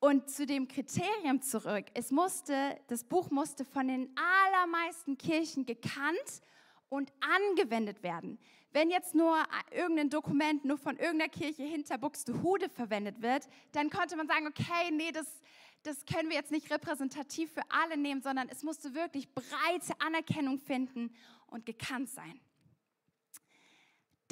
Und 0.00 0.28
zu 0.28 0.46
dem 0.46 0.66
Kriterium 0.66 1.42
zurück, 1.42 1.86
es 1.94 2.10
musste, 2.10 2.76
das 2.88 3.04
Buch 3.04 3.30
musste 3.30 3.64
von 3.64 3.86
den 3.86 4.12
allermeisten 4.16 5.16
Kirchen 5.16 5.64
gekannt 5.64 6.42
und 6.88 7.12
angewendet 7.20 8.02
werden. 8.02 8.38
Wenn 8.72 8.90
jetzt 8.90 9.14
nur 9.14 9.36
irgendein 9.70 10.10
Dokument 10.10 10.64
nur 10.64 10.76
von 10.76 10.96
irgendeiner 10.96 11.30
Kirche 11.30 11.62
hinter 11.62 11.98
Buxtehude 11.98 12.68
verwendet 12.68 13.22
wird, 13.22 13.48
dann 13.72 13.90
konnte 13.90 14.16
man 14.16 14.26
sagen, 14.26 14.48
okay, 14.48 14.90
nee, 14.90 15.12
das, 15.12 15.40
das 15.84 16.04
können 16.04 16.30
wir 16.30 16.36
jetzt 16.36 16.50
nicht 16.50 16.70
repräsentativ 16.72 17.52
für 17.52 17.62
alle 17.68 17.96
nehmen, 17.96 18.22
sondern 18.22 18.48
es 18.48 18.64
musste 18.64 18.94
wirklich 18.94 19.32
breite 19.32 20.00
Anerkennung 20.00 20.58
finden 20.58 21.14
und 21.46 21.64
gekannt 21.64 22.08
sein 22.08 22.40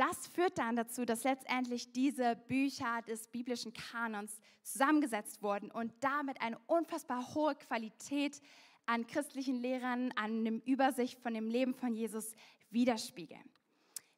das 0.00 0.26
führt 0.28 0.56
dann 0.56 0.76
dazu, 0.76 1.04
dass 1.04 1.24
letztendlich 1.24 1.92
diese 1.92 2.34
Bücher 2.48 3.02
des 3.06 3.28
biblischen 3.28 3.74
Kanons 3.74 4.40
zusammengesetzt 4.62 5.42
wurden 5.42 5.70
und 5.70 5.92
damit 6.00 6.40
eine 6.40 6.58
unfassbar 6.66 7.34
hohe 7.34 7.54
Qualität 7.54 8.40
an 8.86 9.06
christlichen 9.06 9.56
Lehrern, 9.56 10.10
an 10.16 10.42
dem 10.42 10.60
Übersicht 10.60 11.20
von 11.20 11.34
dem 11.34 11.48
Leben 11.48 11.74
von 11.74 11.94
Jesus 11.94 12.34
widerspiegeln. 12.70 13.44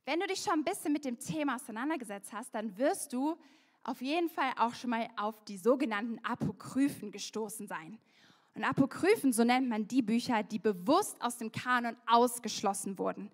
Wenn 0.04 0.20
du 0.20 0.28
dich 0.28 0.40
schon 0.40 0.60
ein 0.60 0.64
bisschen 0.64 0.92
mit 0.92 1.04
dem 1.04 1.18
Thema 1.18 1.56
auseinandergesetzt 1.56 2.32
hast, 2.32 2.54
dann 2.54 2.78
wirst 2.78 3.12
du 3.12 3.36
auf 3.82 4.00
jeden 4.00 4.28
Fall 4.28 4.52
auch 4.58 4.74
schon 4.74 4.90
mal 4.90 5.08
auf 5.16 5.44
die 5.44 5.56
sogenannten 5.56 6.24
Apokryphen 6.24 7.10
gestoßen 7.10 7.66
sein. 7.66 7.98
Und 8.54 8.62
Apokryphen, 8.62 9.32
so 9.32 9.42
nennt 9.42 9.68
man 9.68 9.88
die 9.88 10.02
Bücher, 10.02 10.44
die 10.44 10.60
bewusst 10.60 11.20
aus 11.20 11.38
dem 11.38 11.50
Kanon 11.50 11.96
ausgeschlossen 12.06 12.98
wurden. 12.98 13.32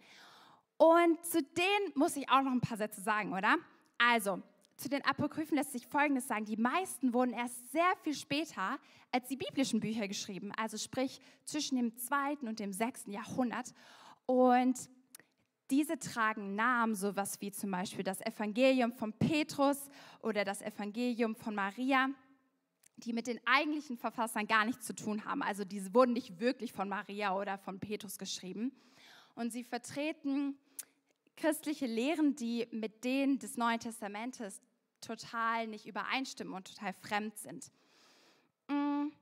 Und 0.78 1.24
zu 1.26 1.42
denen 1.42 1.92
muss 1.94 2.16
ich 2.16 2.30
auch 2.30 2.42
noch 2.42 2.52
ein 2.52 2.60
paar 2.60 2.78
Sätze 2.78 3.00
sagen, 3.00 3.32
oder? 3.32 3.56
Also, 3.98 4.40
zu 4.76 4.88
den 4.88 5.04
Apokryphen 5.04 5.56
lässt 5.56 5.72
sich 5.72 5.86
Folgendes 5.86 6.28
sagen. 6.28 6.44
Die 6.44 6.56
meisten 6.56 7.12
wurden 7.12 7.32
erst 7.32 7.72
sehr 7.72 7.92
viel 8.02 8.14
später 8.14 8.78
als 9.10 9.26
die 9.26 9.36
biblischen 9.36 9.80
Bücher 9.80 10.06
geschrieben, 10.06 10.52
also 10.56 10.78
sprich 10.78 11.20
zwischen 11.44 11.76
dem 11.76 11.96
zweiten 11.96 12.46
und 12.46 12.60
dem 12.60 12.72
sechsten 12.72 13.10
Jahrhundert. 13.10 13.74
Und 14.26 14.78
diese 15.70 15.98
tragen 15.98 16.54
Namen, 16.54 16.94
sowas 16.94 17.40
wie 17.40 17.50
zum 17.50 17.72
Beispiel 17.72 18.04
das 18.04 18.20
Evangelium 18.20 18.92
von 18.92 19.12
Petrus 19.12 19.90
oder 20.22 20.44
das 20.44 20.62
Evangelium 20.62 21.34
von 21.34 21.56
Maria, 21.56 22.08
die 22.98 23.12
mit 23.12 23.26
den 23.26 23.40
eigentlichen 23.46 23.96
Verfassern 23.96 24.46
gar 24.46 24.64
nichts 24.64 24.86
zu 24.86 24.94
tun 24.94 25.24
haben. 25.24 25.42
Also 25.42 25.64
diese 25.64 25.92
wurden 25.92 26.12
nicht 26.12 26.38
wirklich 26.38 26.72
von 26.72 26.88
Maria 26.88 27.36
oder 27.36 27.58
von 27.58 27.80
Petrus 27.80 28.16
geschrieben. 28.16 28.72
Und 29.34 29.52
sie 29.52 29.64
vertreten 29.64 30.56
christliche 31.38 31.86
Lehren, 31.86 32.36
die 32.36 32.66
mit 32.70 33.04
denen 33.04 33.38
des 33.38 33.56
Neuen 33.56 33.80
Testamentes 33.80 34.60
total 35.00 35.68
nicht 35.68 35.86
übereinstimmen 35.86 36.52
und 36.54 36.68
total 36.68 36.92
fremd 36.92 37.38
sind. 37.38 37.70
Mm. 38.68 39.12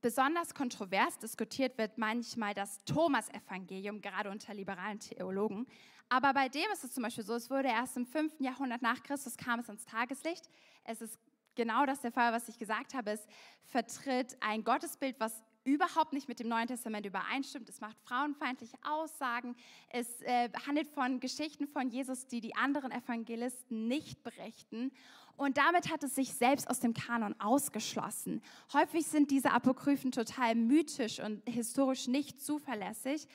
besonders 0.00 0.54
kontrovers 0.54 1.18
diskutiert 1.18 1.78
wird 1.78 1.96
manchmal 1.98 2.54
das 2.54 2.84
Thomas-Evangelium, 2.84 4.00
gerade 4.00 4.30
unter 4.30 4.54
liberalen 4.54 5.00
Theologen. 5.00 5.66
Aber 6.08 6.34
bei 6.34 6.48
dem 6.48 6.70
ist 6.72 6.84
es 6.84 6.92
zum 6.92 7.04
Beispiel 7.04 7.24
so, 7.24 7.34
es 7.34 7.50
wurde 7.50 7.68
erst 7.68 7.96
im 7.96 8.06
5. 8.06 8.40
Jahrhundert 8.40 8.82
nach 8.82 9.02
Christus 9.02 9.36
kam 9.36 9.60
es 9.60 9.68
ans 9.68 9.84
Tageslicht. 9.86 10.48
Es 10.84 11.00
ist 11.00 11.18
genau 11.54 11.86
das 11.86 12.00
der 12.00 12.12
Fall, 12.12 12.32
was 12.32 12.48
ich 12.48 12.58
gesagt 12.58 12.94
habe. 12.94 13.12
Es 13.12 13.26
vertritt 13.64 14.36
ein 14.40 14.62
Gottesbild, 14.62 15.18
was 15.18 15.42
überhaupt 15.64 16.12
nicht 16.12 16.28
mit 16.28 16.40
dem 16.40 16.48
Neuen 16.48 16.66
Testament 16.66 17.06
übereinstimmt. 17.06 17.68
Es 17.68 17.80
macht 17.80 17.96
frauenfeindliche 18.04 18.76
Aussagen. 18.82 19.54
Es 19.90 20.20
äh, 20.22 20.48
handelt 20.66 20.88
von 20.88 21.20
Geschichten 21.20 21.66
von 21.66 21.88
Jesus, 21.88 22.26
die 22.26 22.40
die 22.40 22.54
anderen 22.54 22.90
Evangelisten 22.90 23.88
nicht 23.88 24.22
berichten. 24.22 24.92
Und 25.36 25.56
damit 25.56 25.90
hat 25.90 26.02
es 26.02 26.14
sich 26.14 26.34
selbst 26.34 26.68
aus 26.68 26.80
dem 26.80 26.94
Kanon 26.94 27.34
ausgeschlossen. 27.40 28.42
Häufig 28.72 29.06
sind 29.06 29.30
diese 29.30 29.50
Apokryphen 29.50 30.12
total 30.12 30.54
mythisch 30.54 31.20
und 31.20 31.42
historisch 31.48 32.06
nicht 32.06 32.40
zuverlässig. 32.40 33.26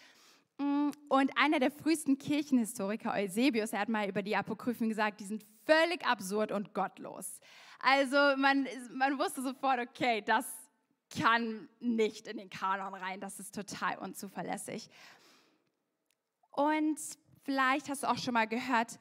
Mm, 0.58 0.90
und 1.10 1.32
einer 1.38 1.60
der 1.60 1.72
frühesten 1.72 2.18
Kirchenhistoriker, 2.18 3.14
Eusebius, 3.14 3.74
er 3.74 3.80
hat 3.80 3.90
mal 3.90 4.08
über 4.08 4.22
die 4.22 4.36
Apokryphen 4.36 4.90
gesagt, 4.90 5.20
die 5.20 5.26
sind 5.26 5.46
völlig 5.66 6.06
absurd 6.06 6.52
und 6.52 6.74
gottlos. 6.74 7.40
Also 7.80 8.16
man, 8.38 8.68
man 8.92 9.20
wusste 9.20 9.42
sofort, 9.42 9.80
okay, 9.80 10.22
das 10.26 10.46
kann 11.10 11.70
nicht 11.80 12.28
in 12.28 12.38
den 12.38 12.50
Kanon 12.50 12.94
rein, 12.94 13.20
das 13.20 13.40
ist 13.40 13.56
total 13.56 13.98
unzuverlässig. 14.00 14.90
Und 16.52 17.00
vielleicht 17.44 17.90
hast 17.90 18.04
du 18.04 18.08
auch 18.08 18.18
schon 18.18 18.34
mal 18.34 18.48
gehört, 18.48 19.00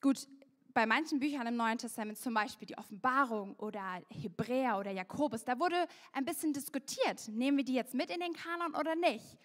gut, 0.00 0.26
bei 0.74 0.84
manchen 0.84 1.20
Büchern 1.20 1.46
im 1.46 1.56
Neuen 1.56 1.78
Testament, 1.78 2.18
zum 2.18 2.34
Beispiel 2.34 2.66
die 2.66 2.76
Offenbarung 2.76 3.54
oder 3.56 4.02
Hebräer 4.10 4.78
oder 4.78 4.90
Jakobus, 4.90 5.42
da 5.42 5.58
wurde 5.58 5.86
ein 6.12 6.26
bisschen 6.26 6.52
diskutiert, 6.52 7.28
nehmen 7.28 7.56
wir 7.56 7.64
die 7.64 7.72
jetzt 7.72 7.94
mit 7.94 8.10
in 8.10 8.20
den 8.20 8.34
Kanon 8.34 8.74
oder 8.74 8.94
nicht. 8.94 9.38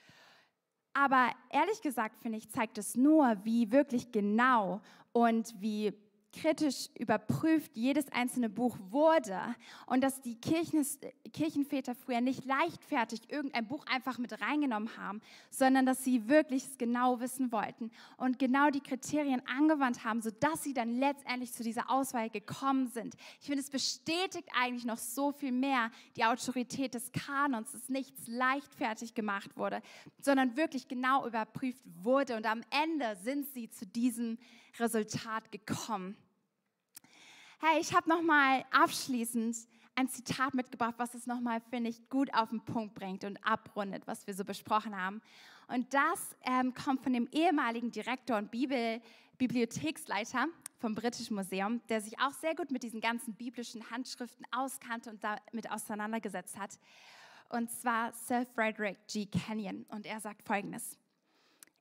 Aber 0.94 1.32
ehrlich 1.50 1.82
gesagt, 1.82 2.20
finde 2.22 2.38
ich, 2.38 2.50
zeigt 2.50 2.78
es 2.78 2.96
nur, 2.96 3.38
wie 3.46 3.72
wirklich 3.72 4.12
genau 4.12 4.82
und 5.14 5.54
wie 5.62 5.94
kritisch 6.32 6.90
überprüft 6.98 7.76
jedes 7.76 8.12
einzelne 8.12 8.50
Buch 8.50 8.78
wurde 8.90 9.40
und 9.86 10.02
dass 10.02 10.22
die 10.22 10.36
Kirchen, 10.36 10.86
Kirchenväter 11.34 11.94
früher 11.94 12.22
nicht 12.22 12.46
leichtfertig 12.46 13.30
irgendein 13.30 13.68
Buch 13.68 13.86
einfach 13.86 14.18
mit 14.18 14.42
reingenommen 14.42 14.98
haben, 14.98 15.22
sondern 15.50 15.86
dass 15.86 16.04
sie 16.04 16.30
wirklich 16.30 16.64
es 16.64 16.78
genau 16.78 17.20
wissen 17.20 17.52
wollten 17.52 17.92
und 18.18 18.40
genau 18.40 18.70
die 18.70 18.80
Kriterien 18.80 19.42
angewandt 19.46 20.06
haben, 20.06 20.22
sodass 20.22 20.64
sie 20.64 20.74
dann 20.74 21.00
letztendlich 21.00 21.52
zu 21.52 21.64
dieser 21.64 21.90
Auswahl 21.90 22.30
gekommen 22.30 22.88
sind. 22.88 23.16
Ich 23.42 23.48
finde, 23.48 23.62
es 23.62 23.70
bestätigt 23.70 24.50
eigentlich 24.58 24.86
noch 24.86 24.98
so 24.98 25.32
viel 25.32 25.52
mehr 25.52 25.92
die 26.16 26.24
Autorität 26.24 26.94
des 26.94 27.12
Kanons, 27.12 27.72
dass 27.72 27.90
nichts 27.90 28.28
leichtfertig 28.28 29.14
gemacht 29.14 29.58
wurde, 29.58 29.82
sondern 30.22 30.56
wirklich 30.56 30.88
genau 30.88 31.28
überprüft 31.28 31.84
wurde 32.04 32.38
und 32.38 32.46
am 32.46 32.62
Ende 32.70 33.18
sind 33.22 33.48
sie 33.54 33.70
zu 33.70 33.86
diesem 33.86 34.38
Resultat 34.80 35.52
gekommen. 35.52 36.16
Hey, 37.60 37.80
ich 37.80 37.94
habe 37.94 38.10
noch 38.10 38.22
mal 38.22 38.66
abschließend 38.72 39.56
ein 39.96 40.08
Zitat 40.08 40.54
mitgebracht, 40.54 40.96
was 40.98 41.14
es 41.14 41.28
noch 41.28 41.40
mal 41.40 41.62
finde 41.70 41.90
ich 41.90 42.10
gut 42.10 42.34
auf 42.34 42.50
den 42.50 42.64
Punkt 42.64 42.96
bringt 42.96 43.24
und 43.24 43.38
abrundet, 43.46 44.08
was 44.08 44.26
wir 44.26 44.34
so 44.34 44.44
besprochen 44.44 45.00
haben. 45.00 45.22
Und 45.68 45.94
das 45.94 46.36
ähm, 46.44 46.74
kommt 46.74 47.04
von 47.04 47.14
dem 47.14 47.28
ehemaligen 47.32 47.92
Direktor 47.92 48.38
und 48.38 48.52
Bibel, 48.52 49.02
Bibliotheksleiter 49.38 50.48
vom 50.80 50.96
Britischen 50.96 51.36
Museum, 51.36 51.82
der 51.88 52.02
sich 52.02 52.20
auch 52.20 52.34
sehr 52.34 52.56
gut 52.56 52.72
mit 52.72 52.84
diesen 52.84 53.02
ganzen 53.02 53.34
biblischen 53.36 53.90
Handschriften 53.90 54.46
auskannte 54.52 55.10
und 55.10 55.24
damit 55.24 55.70
auseinandergesetzt 55.70 56.58
hat. 56.58 56.80
Und 57.50 57.70
zwar 57.70 58.14
Sir 58.14 58.46
Frederick 58.56 58.98
G. 59.08 59.26
Kenyon. 59.26 59.86
Und 59.90 60.06
er 60.06 60.20
sagt 60.20 60.44
Folgendes 60.44 60.98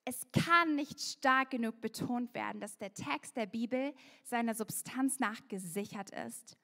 es 0.05 0.27
kann 0.33 0.77
nicht 0.77 1.01
stark 1.01 1.51
genug 1.51 1.81
betont 1.81 2.35
werden, 2.35 2.61
dass 2.61 2.79
der 2.79 2.93
Text 2.95 3.37
der 3.37 3.47
Bibel 3.47 3.95
seiner 4.25 4.55
Substanz 4.55 5.21
nach 5.21 5.47
gesichert 5.49 6.11
ist. 6.11 6.57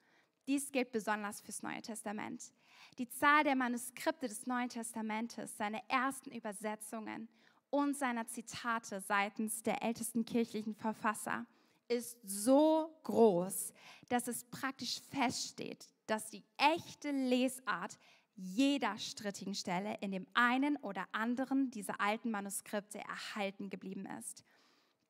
Dies 0.47 0.71
gilt 0.71 0.91
besonders 0.91 1.41
fürs 1.41 1.61
Neue 1.61 1.81
Testament. 1.81 2.51
Die 2.97 3.09
Zahl 3.09 3.43
der 3.43 3.55
Manuskripte 3.55 4.27
des 4.27 4.47
Neuen 4.47 4.69
Testamentes, 4.69 5.55
seine 5.57 5.81
ersten 5.89 6.31
Übersetzungen 6.31 7.27
und 7.69 7.97
seiner 7.97 8.27
Zitate 8.27 9.01
seitens 9.01 9.61
der 9.61 9.83
ältesten 9.83 10.25
kirchlichen 10.25 10.73
Verfasser 10.73 11.45
ist 11.89 12.17
so 12.23 12.97
groß, 13.03 13.73
dass 14.09 14.27
es 14.27 14.43
praktisch 14.45 14.99
feststeht, 15.09 15.87
dass 16.05 16.29
die 16.29 16.43
echte 16.57 17.11
Lesart 17.11 17.97
jeder 18.37 18.97
strittigen 18.99 19.55
Stelle 19.55 19.97
in 20.01 20.11
dem 20.11 20.27
einen 20.33 20.77
oder 20.77 21.07
anderen 21.11 21.71
dieser 21.71 21.99
alten 21.99 22.29
Manuskripte 22.29 22.99
erhalten 22.99 23.69
geblieben 23.69 24.05
ist. 24.19 24.43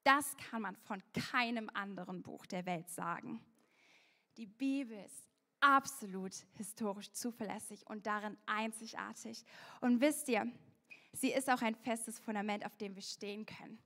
Das 0.04 0.38
kann 0.38 0.62
man 0.62 0.78
von 0.78 1.04
keinem 1.32 1.70
anderen 1.74 2.24
Buch 2.24 2.46
der 2.46 2.66
Welt 2.66 2.90
sagen. 2.90 3.42
Die 4.38 4.46
Bibel 4.46 4.98
ist 5.06 5.28
absolut 5.60 6.34
historisch 6.54 7.12
zuverlässig 7.12 7.86
und 7.88 8.06
darin 8.06 8.38
einzigartig. 8.46 9.44
Und 9.82 10.00
wisst 10.00 10.30
ihr, 10.30 10.48
sie 11.12 11.34
ist 11.34 11.50
auch 11.50 11.62
ein 11.62 11.76
festes 11.76 12.20
Fundament, 12.20 12.66
auf 12.66 12.78
dem 12.78 12.96
wir 12.96 13.02
stehen 13.02 13.46
können. 13.46 13.78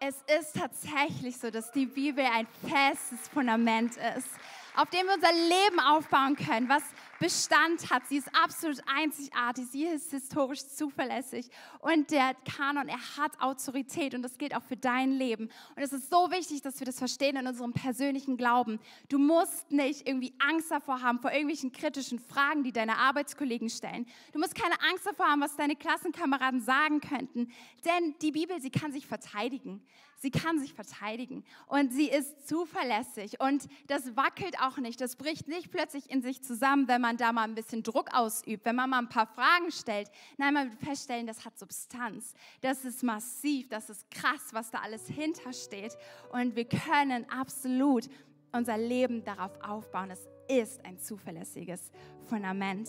Es 0.00 0.16
ist 0.22 0.56
tatsächlich 0.56 1.36
so, 1.36 1.52
dass 1.52 1.70
die 1.70 1.86
Bibel 1.86 2.24
ein 2.24 2.48
festes 2.68 3.28
Fundament 3.28 3.96
ist 4.16 4.28
auf 4.74 4.88
dem 4.90 5.06
wir 5.06 5.14
unser 5.14 5.32
Leben 5.32 5.80
aufbauen 5.80 6.36
können, 6.36 6.68
was 6.68 6.82
Bestand 7.22 7.88
hat. 7.88 8.04
Sie 8.08 8.16
ist 8.16 8.28
absolut 8.34 8.80
einzigartig, 8.84 9.66
sie 9.70 9.84
ist 9.84 10.10
historisch 10.10 10.66
zuverlässig 10.66 11.48
und 11.78 12.10
der 12.10 12.34
Kanon, 12.44 12.88
er 12.88 12.98
hat 13.16 13.40
Autorität 13.40 14.16
und 14.16 14.22
das 14.22 14.38
gilt 14.38 14.56
auch 14.56 14.62
für 14.64 14.76
dein 14.76 15.12
Leben. 15.12 15.48
Und 15.76 15.82
es 15.84 15.92
ist 15.92 16.10
so 16.10 16.32
wichtig, 16.32 16.62
dass 16.62 16.80
wir 16.80 16.84
das 16.84 16.98
verstehen 16.98 17.36
in 17.36 17.46
unserem 17.46 17.72
persönlichen 17.72 18.36
Glauben. 18.36 18.80
Du 19.08 19.18
musst 19.18 19.70
nicht 19.70 20.08
irgendwie 20.08 20.34
Angst 20.40 20.72
davor 20.72 21.00
haben, 21.00 21.20
vor 21.20 21.30
irgendwelchen 21.30 21.70
kritischen 21.70 22.18
Fragen, 22.18 22.64
die 22.64 22.72
deine 22.72 22.96
Arbeitskollegen 22.96 23.70
stellen. 23.70 24.04
Du 24.32 24.40
musst 24.40 24.56
keine 24.56 24.74
Angst 24.90 25.06
davor 25.06 25.26
haben, 25.26 25.42
was 25.42 25.54
deine 25.54 25.76
Klassenkameraden 25.76 26.60
sagen 26.60 27.00
könnten, 27.00 27.52
denn 27.84 28.16
die 28.20 28.32
Bibel, 28.32 28.60
sie 28.60 28.70
kann 28.70 28.90
sich 28.90 29.06
verteidigen. 29.06 29.80
Sie 30.22 30.30
kann 30.30 30.60
sich 30.60 30.72
verteidigen 30.72 31.42
und 31.66 31.92
sie 31.92 32.08
ist 32.08 32.46
zuverlässig 32.46 33.40
und 33.40 33.66
das 33.88 34.16
wackelt 34.16 34.56
auch 34.60 34.76
nicht. 34.76 35.00
Das 35.00 35.16
bricht 35.16 35.48
nicht 35.48 35.72
plötzlich 35.72 36.08
in 36.10 36.22
sich 36.22 36.44
zusammen, 36.44 36.86
wenn 36.86 37.00
man 37.00 37.16
da 37.16 37.32
mal 37.32 37.42
ein 37.42 37.56
bisschen 37.56 37.82
Druck 37.82 38.14
ausübt, 38.14 38.64
wenn 38.64 38.76
man 38.76 38.88
mal 38.88 38.98
ein 38.98 39.08
paar 39.08 39.26
Fragen 39.26 39.72
stellt. 39.72 40.08
Nein, 40.36 40.54
man 40.54 40.70
wird 40.70 40.80
feststellen, 40.80 41.26
das 41.26 41.44
hat 41.44 41.58
Substanz. 41.58 42.34
Das 42.60 42.84
ist 42.84 43.02
massiv, 43.02 43.68
das 43.68 43.90
ist 43.90 44.08
krass, 44.12 44.50
was 44.52 44.70
da 44.70 44.78
alles 44.78 45.08
hintersteht 45.08 45.98
und 46.30 46.54
wir 46.54 46.66
können 46.68 47.28
absolut 47.28 48.08
unser 48.52 48.78
Leben 48.78 49.24
darauf 49.24 49.60
aufbauen. 49.60 50.12
Es 50.12 50.28
ist 50.46 50.84
ein 50.84 51.00
zuverlässiges 51.00 51.90
Fundament. 52.28 52.88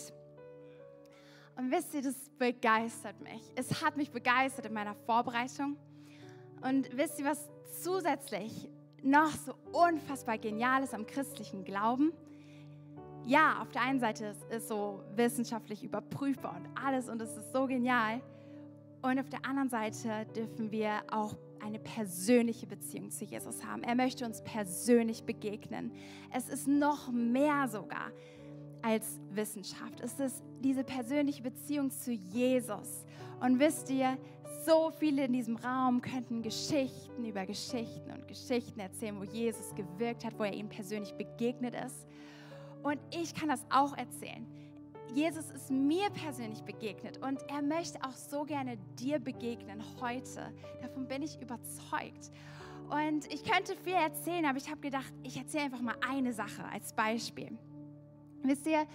Und 1.56 1.72
wisst 1.72 1.96
ihr, 1.96 2.04
das 2.04 2.30
begeistert 2.38 3.20
mich. 3.22 3.42
Es 3.56 3.82
hat 3.82 3.98
mich 3.98 4.12
begeistert 4.12 4.68
in 4.68 4.74
meiner 4.74 4.94
Vorbereitung. 4.94 5.78
Und 6.64 6.96
wisst 6.98 7.20
ihr, 7.20 7.26
was 7.26 7.50
zusätzlich 7.82 8.70
noch 9.02 9.32
so 9.32 9.54
unfassbar 9.74 10.38
genial 10.38 10.84
ist 10.84 10.94
am 10.94 11.06
christlichen 11.06 11.66
Glauben? 11.66 12.14
Ja, 13.26 13.62
auf 13.62 13.72
der 13.72 13.82
einen 13.82 14.00
Seite 14.00 14.28
ist 14.28 14.46
es 14.50 14.68
so 14.68 15.04
wissenschaftlich 15.16 15.84
überprüfbar 15.84 16.56
und 16.58 16.68
alles 16.82 17.10
und 17.10 17.22
es 17.22 17.36
ist 17.36 17.52
so 17.52 17.68
genial. 17.68 18.22
Und 19.02 19.20
auf 19.20 19.30
der 19.30 19.46
anderen 19.46 19.70
Seite 19.70 20.26
dürfen 20.36 20.72
wir 20.72 21.04
auch 21.12 21.36
eine 21.62 21.80
persönliche 21.80 22.68
Beziehung 22.68 23.12
zu 23.12 23.26
Jesus 23.26 23.64
haben. 23.66 23.84
Er 23.84 23.96
möchte 23.96 24.26
uns 24.26 24.42
persönlich 24.44 25.24
begegnen. 25.24 25.92
Es 26.32 26.50
ist 26.50 26.68
noch 26.68 27.12
mehr 27.12 27.68
sogar 27.68 28.12
als 28.82 29.20
Wissenschaft. 29.32 30.00
Es 30.02 30.20
ist 30.20 30.44
diese 30.62 30.84
persönliche 30.84 31.42
Beziehung 31.44 31.92
zu 31.92 32.12
Jesus. 32.12 33.06
Und 33.40 33.60
wisst 33.60 33.90
ihr, 33.90 34.18
so 34.66 34.92
viele 34.98 35.26
in 35.26 35.34
diesem 35.34 35.56
Raum 35.58 36.02
könnten 36.02 36.42
Geschichten 36.42 37.26
über 37.26 37.46
Geschichten 37.46 38.12
und 38.12 38.28
Geschichten 38.28 38.80
erzählen, 38.80 39.20
wo 39.20 39.24
Jesus 39.24 39.74
gewirkt 39.76 40.26
hat, 40.26 40.38
wo 40.38 40.44
er 40.44 40.54
ihnen 40.54 40.70
persönlich 40.70 41.14
begegnet 41.14 41.76
ist. 41.76 42.08
Und 42.84 43.00
ich 43.12 43.34
kann 43.34 43.50
das 43.50 43.66
auch 43.70 43.98
erzählen. 43.98 44.46
Jesus 45.14 45.52
ist 45.52 45.70
mir 45.70 46.10
persönlich 46.10 46.62
begegnet 46.64 47.18
und 47.18 47.40
er 47.50 47.62
möchte 47.62 48.00
auch 48.04 48.16
so 48.16 48.44
gerne 48.46 48.78
dir 49.00 49.20
begegnen 49.20 49.84
heute. 50.02 50.52
Davon 50.82 51.08
bin 51.08 51.22
ich 51.22 51.40
überzeugt. 51.40 52.32
Und 52.90 53.32
ich 53.32 53.44
könnte 53.44 53.76
viel 53.76 53.94
erzählen, 53.94 54.46
aber 54.46 54.58
ich 54.58 54.70
habe 54.70 54.82
gedacht, 54.82 55.14
ich 55.24 55.38
erzähle 55.38 55.66
einfach 55.66 55.82
mal 55.82 55.96
eine 56.08 56.34
Sache 56.34 56.64
als 56.66 56.94
Beispiel. 56.94 57.58
Wisst 58.44 58.66
ihr, 58.68 58.86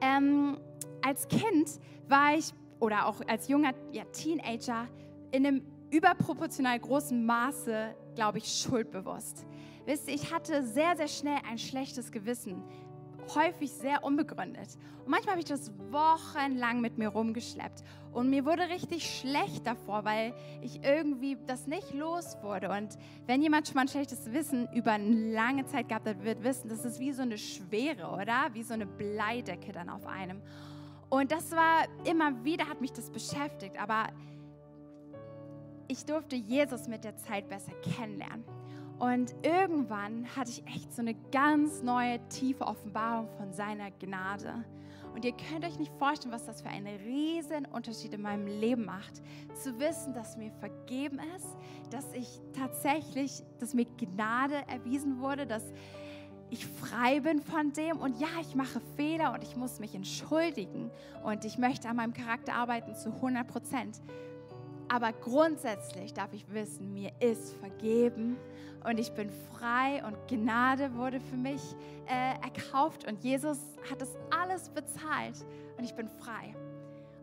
ähm, 0.00 0.58
als 1.02 1.28
Kind 1.28 1.78
war 2.08 2.34
ich 2.34 2.52
oder 2.80 3.06
auch 3.06 3.20
als 3.28 3.48
junger 3.48 3.72
ja, 3.92 4.04
Teenager 4.04 4.88
in 5.30 5.46
einem 5.46 5.62
überproportional 5.90 6.78
großen 6.78 7.24
Maße, 7.24 7.94
glaube 8.14 8.38
ich, 8.38 8.46
schuldbewusst. 8.46 9.44
Wisst 9.86 10.08
ihr, 10.08 10.14
ich 10.14 10.32
hatte 10.32 10.62
sehr, 10.62 10.96
sehr 10.96 11.08
schnell 11.08 11.38
ein 11.48 11.58
schlechtes 11.58 12.12
Gewissen 12.12 12.62
häufig 13.34 13.70
sehr 13.72 14.04
unbegründet. 14.04 14.76
Und 15.04 15.10
manchmal 15.10 15.32
habe 15.32 15.40
ich 15.40 15.48
das 15.48 15.72
wochenlang 15.90 16.80
mit 16.80 16.98
mir 16.98 17.08
rumgeschleppt. 17.08 17.82
Und 18.12 18.30
mir 18.30 18.44
wurde 18.44 18.68
richtig 18.68 19.08
schlecht 19.08 19.66
davor, 19.66 20.04
weil 20.04 20.34
ich 20.62 20.82
irgendwie 20.82 21.36
das 21.46 21.66
nicht 21.66 21.94
los 21.94 22.36
wurde. 22.42 22.70
Und 22.70 22.98
wenn 23.26 23.42
jemand 23.42 23.68
schon 23.68 23.76
mal 23.76 23.82
ein 23.82 23.88
schlechtes 23.88 24.32
Wissen 24.32 24.68
über 24.74 24.92
eine 24.92 25.32
lange 25.32 25.64
Zeit 25.66 25.88
gehabt 25.88 26.06
hat, 26.06 26.24
wird 26.24 26.42
wissen, 26.42 26.68
das 26.68 26.84
ist 26.84 26.98
wie 26.98 27.12
so 27.12 27.22
eine 27.22 27.38
Schwere, 27.38 28.08
oder? 28.08 28.48
Wie 28.52 28.62
so 28.62 28.74
eine 28.74 28.86
Bleidecke 28.86 29.72
dann 29.72 29.88
auf 29.88 30.06
einem. 30.06 30.42
Und 31.08 31.32
das 31.32 31.50
war 31.52 31.86
immer 32.04 32.44
wieder, 32.44 32.68
hat 32.68 32.80
mich 32.80 32.92
das 32.92 33.10
beschäftigt. 33.10 33.80
Aber 33.80 34.08
ich 35.90 36.04
durfte 36.04 36.36
Jesus 36.36 36.86
mit 36.86 37.02
der 37.02 37.16
Zeit 37.16 37.48
besser 37.48 37.72
kennenlernen. 37.82 38.44
Und 39.00 39.34
irgendwann 39.42 40.24
hatte 40.36 40.50
ich 40.50 40.64
echt 40.66 40.94
so 40.94 41.02
eine 41.02 41.14
ganz 41.32 41.82
neue, 41.82 42.20
tiefe 42.28 42.64
Offenbarung 42.64 43.28
von 43.36 43.52
seiner 43.52 43.90
Gnade. 43.90 44.64
Und 45.14 45.24
ihr 45.24 45.32
könnt 45.32 45.64
euch 45.64 45.78
nicht 45.80 45.92
vorstellen, 45.98 46.32
was 46.32 46.46
das 46.46 46.62
für 46.62 46.68
einen 46.68 46.96
riesen 47.00 47.64
Unterschied 47.64 48.14
in 48.14 48.22
meinem 48.22 48.46
Leben 48.46 48.84
macht, 48.84 49.20
zu 49.60 49.80
wissen, 49.80 50.14
dass 50.14 50.36
mir 50.36 50.52
vergeben 50.52 51.18
ist, 51.36 51.56
dass 51.90 52.12
ich 52.12 52.40
tatsächlich, 52.56 53.42
dass 53.58 53.74
mir 53.74 53.86
Gnade 53.86 54.62
erwiesen 54.68 55.18
wurde, 55.18 55.44
dass 55.44 55.64
ich 56.50 56.66
frei 56.66 57.20
bin 57.20 57.40
von 57.40 57.72
dem 57.72 57.96
und 57.98 58.20
ja, 58.20 58.28
ich 58.40 58.54
mache 58.54 58.80
Fehler 58.96 59.32
und 59.32 59.42
ich 59.42 59.56
muss 59.56 59.80
mich 59.80 59.94
entschuldigen 59.94 60.90
und 61.24 61.44
ich 61.44 61.58
möchte 61.58 61.88
an 61.88 61.96
meinem 61.96 62.12
Charakter 62.12 62.54
arbeiten 62.54 62.94
zu 62.94 63.12
100 63.12 63.46
Prozent. 63.46 64.00
Aber 64.92 65.12
grundsätzlich 65.12 66.14
darf 66.14 66.32
ich 66.32 66.52
wissen, 66.52 66.92
mir 66.92 67.12
ist 67.20 67.54
vergeben 67.58 68.36
und 68.84 68.98
ich 68.98 69.12
bin 69.12 69.30
frei 69.52 70.02
und 70.04 70.16
Gnade 70.26 70.96
wurde 70.96 71.20
für 71.20 71.36
mich 71.36 71.62
äh, 72.06 72.34
erkauft 72.42 73.06
und 73.06 73.22
Jesus 73.22 73.58
hat 73.88 74.00
das 74.00 74.16
alles 74.36 74.68
bezahlt 74.68 75.36
und 75.78 75.84
ich 75.84 75.94
bin 75.94 76.08
frei. 76.08 76.56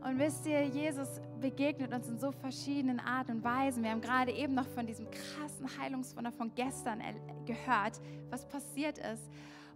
Und 0.02 0.18
wisst 0.18 0.46
ihr, 0.46 0.64
Jesus 0.64 1.20
begegnet 1.42 1.94
uns 1.94 2.08
in 2.08 2.18
so 2.18 2.32
verschiedenen 2.32 3.02
Arten 3.02 3.32
und 3.32 3.44
Weisen. 3.44 3.84
Wir 3.84 3.92
haben 3.92 4.00
gerade 4.00 4.32
eben 4.32 4.54
noch 4.54 4.68
von 4.68 4.88
diesem 4.88 5.06
krassen 5.12 5.68
Heilungswunder 5.78 6.32
von 6.32 6.56
gestern 6.56 7.02
gehört, 7.46 8.00
was 8.30 8.48
passiert 8.48 8.98
ist. 9.00 9.30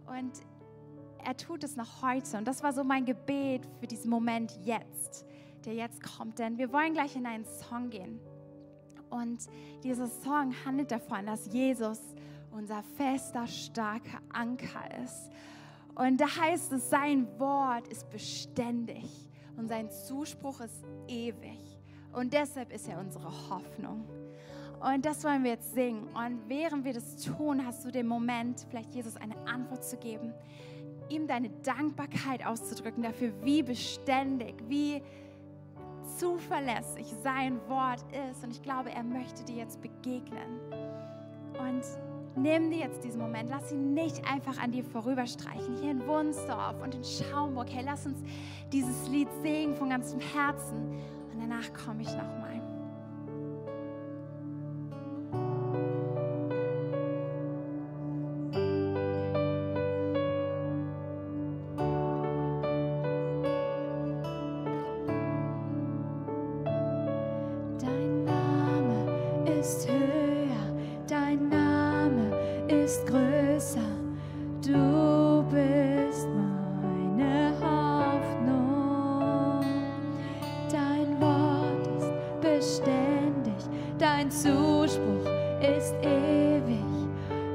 Und 0.06 0.32
er 1.22 1.36
tut 1.36 1.62
es 1.62 1.76
noch 1.76 2.00
heute. 2.00 2.38
Und 2.38 2.48
das 2.48 2.62
war 2.62 2.72
so 2.72 2.84
mein 2.84 3.04
Gebet 3.04 3.68
für 3.80 3.86
diesen 3.86 4.08
Moment 4.08 4.58
jetzt, 4.64 5.26
der 5.66 5.74
jetzt 5.74 6.02
kommt. 6.02 6.38
Denn 6.38 6.58
wir 6.58 6.72
wollen 6.72 6.94
gleich 6.94 7.16
in 7.16 7.26
einen 7.26 7.44
Song 7.44 7.90
gehen. 7.90 8.20
Und 9.10 9.46
dieser 9.82 10.08
Song 10.08 10.54
handelt 10.64 10.90
davon, 10.90 11.26
dass 11.26 11.52
Jesus 11.52 12.00
unser 12.50 12.82
fester, 12.96 13.46
starker 13.46 14.20
Anker 14.32 15.02
ist. 15.02 15.30
Und 15.94 16.20
da 16.20 16.26
heißt 16.26 16.72
es, 16.72 16.88
sein 16.88 17.28
Wort 17.38 17.88
ist 17.88 18.08
beständig 18.10 19.04
und 19.56 19.68
sein 19.68 19.90
Zuspruch 19.90 20.60
ist 20.60 20.84
ewig. 21.08 21.58
Und 22.12 22.32
deshalb 22.32 22.72
ist 22.72 22.88
er 22.88 22.98
unsere 22.98 23.30
Hoffnung. 23.50 24.04
Und 24.80 25.04
das 25.06 25.22
wollen 25.24 25.44
wir 25.44 25.52
jetzt 25.52 25.74
singen. 25.74 26.08
Und 26.08 26.48
während 26.48 26.84
wir 26.84 26.92
das 26.92 27.16
tun, 27.16 27.64
hast 27.64 27.84
du 27.84 27.90
den 27.90 28.06
Moment, 28.06 28.66
vielleicht 28.68 28.94
Jesus 28.94 29.16
eine 29.16 29.36
Antwort 29.46 29.84
zu 29.84 29.96
geben, 29.96 30.32
ihm 31.08 31.26
deine 31.26 31.50
Dankbarkeit 31.62 32.44
auszudrücken 32.44 33.02
dafür, 33.02 33.32
wie 33.42 33.62
beständig, 33.62 34.54
wie 34.68 35.02
zuverlässig 36.18 37.06
sein 37.22 37.60
Wort 37.68 38.04
ist. 38.30 38.44
Und 38.44 38.50
ich 38.50 38.62
glaube, 38.62 38.90
er 38.90 39.02
möchte 39.02 39.44
dir 39.44 39.56
jetzt 39.56 39.80
begegnen. 39.80 40.60
Und 41.58 41.82
nimm 42.36 42.70
dir 42.70 42.78
jetzt 42.78 43.04
diesen 43.04 43.20
Moment, 43.20 43.50
lass 43.50 43.72
ihn 43.72 43.94
nicht 43.94 44.26
einfach 44.30 44.58
an 44.62 44.72
dir 44.72 44.84
vorüberstreichen. 44.84 45.76
Hier 45.80 45.90
in 45.90 46.06
Wunsdorf 46.06 46.80
und 46.82 46.94
in 46.94 47.04
Schaumburg. 47.04 47.68
Hey, 47.70 47.84
lass 47.84 48.06
uns 48.06 48.18
dieses 48.72 49.08
Lied 49.08 49.28
singen 49.42 49.74
von 49.76 49.90
ganzem 49.90 50.20
Herzen. 50.20 50.98
Und 51.32 51.40
danach 51.40 51.72
komme 51.72 52.02
ich 52.02 52.08
nochmal. 52.08 52.41
ist 69.62 69.88
höher, 69.88 70.66
dein 71.06 71.48
Name 71.48 72.36
ist 72.66 73.06
größer, 73.06 73.78
du 74.60 75.44
bist 75.52 76.26
meine 76.82 77.52
Hoffnung. 77.60 79.60
Dein 80.68 81.20
Wort 81.20 81.86
ist 81.96 82.12
beständig, 82.40 83.54
dein 84.00 84.28
Zuspruch 84.32 85.30
ist 85.60 85.94
ewig, 86.02 86.82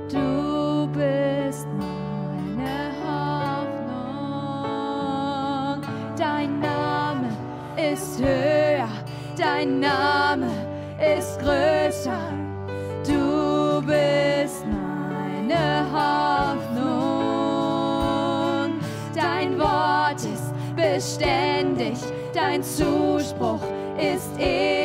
du 0.10 0.88
bist 0.94 1.68
meine 1.78 2.94
Hoffnung. 3.04 3.82
Dein 6.18 6.62
Name 6.62 7.28
ist 7.76 8.22
höher, 8.22 8.88
dein 9.38 9.82
Name 9.82 10.46
ist 10.46 10.67
bist 11.16 11.40
größer, 11.40 12.34
du 13.06 13.82
bist 13.82 14.66
meine 14.66 15.86
Hoffnung. 15.94 16.88
Dein 19.16 19.58
Wort 19.60 20.20
ist 20.20 20.54
beständig, 20.76 21.98
dein 22.34 22.62
Zuspruch 22.64 23.62
ist 23.98 24.38
ewig. 24.40 24.77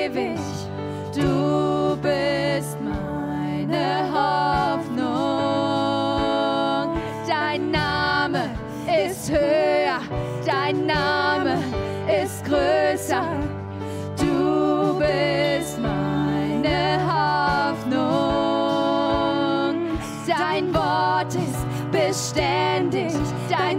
Ich 22.22 22.38
habe 22.38 23.72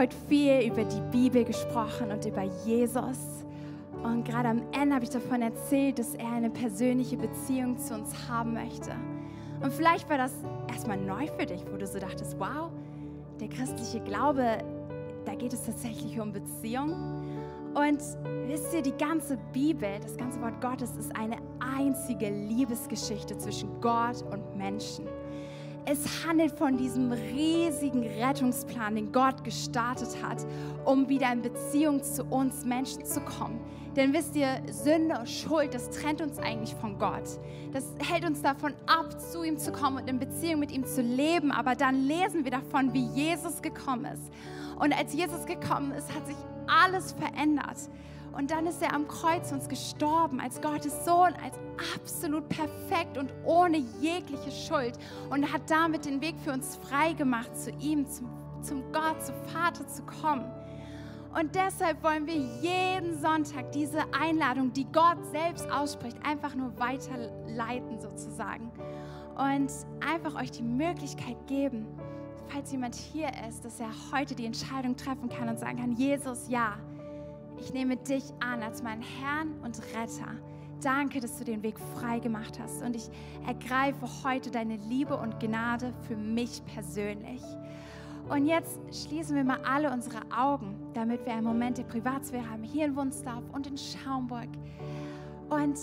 heute 0.00 0.16
viel 0.30 0.62
über 0.62 0.82
die 0.82 1.00
Bibel 1.12 1.44
gesprochen 1.44 2.10
und 2.10 2.24
über 2.24 2.44
Jesus. 2.64 3.44
Und 4.02 4.24
gerade 4.24 4.48
am 4.48 4.62
Ende 4.72 4.94
habe 4.94 5.04
ich 5.04 5.10
davon 5.10 5.42
erzählt, 5.42 5.98
dass 5.98 6.14
er 6.14 6.32
eine 6.32 6.48
persönliche 6.48 7.18
Beziehung 7.18 7.76
zu 7.76 7.92
uns 7.92 8.10
haben 8.26 8.54
möchte. 8.54 8.92
Und 9.62 9.70
vielleicht 9.74 10.08
war 10.08 10.16
das 10.16 10.32
erstmal 10.72 10.96
neu 10.96 11.26
für 11.26 11.44
dich, 11.44 11.60
wo 11.70 11.76
du 11.76 11.86
so 11.86 11.98
dachtest, 11.98 12.38
wow, 12.38 12.70
der 13.40 13.48
christliche 13.50 14.00
Glaube, 14.00 14.64
da 15.26 15.34
geht 15.34 15.52
es 15.52 15.66
tatsächlich 15.66 16.18
um 16.18 16.32
Beziehung. 16.32 16.94
Und 17.74 18.00
wisst 18.46 18.72
ihr, 18.72 18.80
die 18.80 18.96
ganze 18.96 19.36
Bibel, 19.52 20.00
das 20.00 20.16
ganze 20.16 20.40
Wort 20.40 20.62
Gottes 20.62 20.96
ist 20.96 21.14
eine 21.14 21.36
einzige 21.76 22.30
Liebesgeschichte 22.30 23.36
zwischen 23.36 23.68
Gott 23.82 24.24
und 24.32 24.56
Menschen. 24.56 25.04
Es 25.86 26.26
handelt 26.26 26.52
von 26.52 26.76
diesem 26.76 27.10
riesigen 27.12 28.02
Rettungsplan, 28.02 28.94
den 28.94 29.12
Gott 29.12 29.42
gestartet 29.44 30.16
hat, 30.22 30.46
um 30.84 31.08
wieder 31.08 31.32
in 31.32 31.42
Beziehung 31.42 32.02
zu 32.02 32.24
uns 32.24 32.64
Menschen 32.64 33.04
zu 33.04 33.20
kommen. 33.20 33.60
Denn 33.96 34.12
wisst 34.12 34.36
ihr, 34.36 34.62
Sünde 34.70 35.18
und 35.18 35.28
Schuld, 35.28 35.74
das 35.74 35.90
trennt 35.90 36.20
uns 36.20 36.38
eigentlich 36.38 36.74
von 36.76 36.98
Gott. 36.98 37.24
Das 37.72 37.84
hält 37.98 38.24
uns 38.24 38.40
davon 38.40 38.74
ab, 38.86 39.20
zu 39.20 39.42
ihm 39.42 39.58
zu 39.58 39.72
kommen 39.72 39.98
und 39.98 40.08
in 40.08 40.18
Beziehung 40.18 40.60
mit 40.60 40.70
ihm 40.70 40.84
zu 40.84 41.02
leben. 41.02 41.50
Aber 41.50 41.74
dann 41.74 42.06
lesen 42.06 42.44
wir 42.44 42.52
davon, 42.52 42.92
wie 42.92 43.06
Jesus 43.06 43.62
gekommen 43.62 44.04
ist. 44.04 44.32
Und 44.78 44.96
als 44.96 45.12
Jesus 45.12 45.44
gekommen 45.44 45.92
ist, 45.92 46.14
hat 46.14 46.26
sich 46.26 46.36
alles 46.66 47.12
verändert. 47.12 47.78
Und 48.32 48.50
dann 48.50 48.66
ist 48.66 48.80
er 48.82 48.94
am 48.94 49.08
Kreuz 49.08 49.52
uns 49.52 49.68
gestorben 49.68 50.40
als 50.40 50.60
Gottes 50.60 51.04
Sohn, 51.04 51.34
als 51.44 51.58
absolut 51.94 52.48
perfekt 52.48 53.18
und 53.18 53.32
ohne 53.44 53.78
jegliche 54.00 54.50
Schuld. 54.50 54.98
Und 55.30 55.52
hat 55.52 55.62
damit 55.68 56.04
den 56.04 56.20
Weg 56.20 56.36
für 56.44 56.52
uns 56.52 56.76
frei 56.76 57.12
gemacht, 57.12 57.56
zu 57.56 57.70
ihm, 57.80 58.06
zum, 58.06 58.28
zum 58.62 58.92
Gott, 58.92 59.24
zum 59.24 59.34
Vater 59.52 59.86
zu 59.88 60.02
kommen. 60.02 60.50
Und 61.38 61.54
deshalb 61.54 62.02
wollen 62.02 62.26
wir 62.26 62.34
jeden 62.34 63.20
Sonntag 63.20 63.70
diese 63.72 64.02
Einladung, 64.12 64.72
die 64.72 64.84
Gott 64.90 65.18
selbst 65.30 65.70
ausspricht, 65.70 66.16
einfach 66.24 66.54
nur 66.56 66.76
weiterleiten 66.78 68.00
sozusagen. 68.00 68.70
Und 69.36 69.70
einfach 70.04 70.34
euch 70.40 70.50
die 70.50 70.62
Möglichkeit 70.62 71.36
geben, 71.46 71.86
falls 72.48 72.72
jemand 72.72 72.96
hier 72.96 73.30
ist, 73.48 73.64
dass 73.64 73.78
er 73.78 73.90
heute 74.12 74.34
die 74.34 74.44
Entscheidung 74.44 74.96
treffen 74.96 75.28
kann 75.28 75.48
und 75.48 75.58
sagen 75.58 75.78
kann, 75.78 75.92
Jesus, 75.92 76.48
ja, 76.48 76.76
ich 77.60 77.72
nehme 77.72 77.96
dich 77.96 78.24
an 78.40 78.62
als 78.62 78.82
meinen 78.82 79.02
Herrn 79.02 79.52
und 79.62 79.78
Retter. 79.94 80.34
Danke, 80.82 81.20
dass 81.20 81.36
du 81.36 81.44
den 81.44 81.62
Weg 81.62 81.78
frei 81.94 82.18
gemacht 82.18 82.58
hast 82.58 82.82
und 82.82 82.96
ich 82.96 83.10
ergreife 83.46 84.08
heute 84.24 84.50
deine 84.50 84.76
Liebe 84.76 85.16
und 85.16 85.38
Gnade 85.38 85.92
für 86.08 86.16
mich 86.16 86.62
persönlich. 86.74 87.42
Und 88.28 88.46
jetzt 88.46 88.78
schließen 88.92 89.36
wir 89.36 89.44
mal 89.44 89.60
alle 89.64 89.92
unsere 89.92 90.20
Augen, 90.34 90.74
damit 90.94 91.26
wir 91.26 91.34
einen 91.34 91.44
Moment 91.44 91.78
der 91.78 91.84
Privatsphäre 91.84 92.48
haben, 92.48 92.62
hier 92.62 92.86
in 92.86 92.96
Wunsdorf 92.96 93.42
und 93.52 93.66
in 93.66 93.76
Schaumburg. 93.76 94.48
Und 95.50 95.76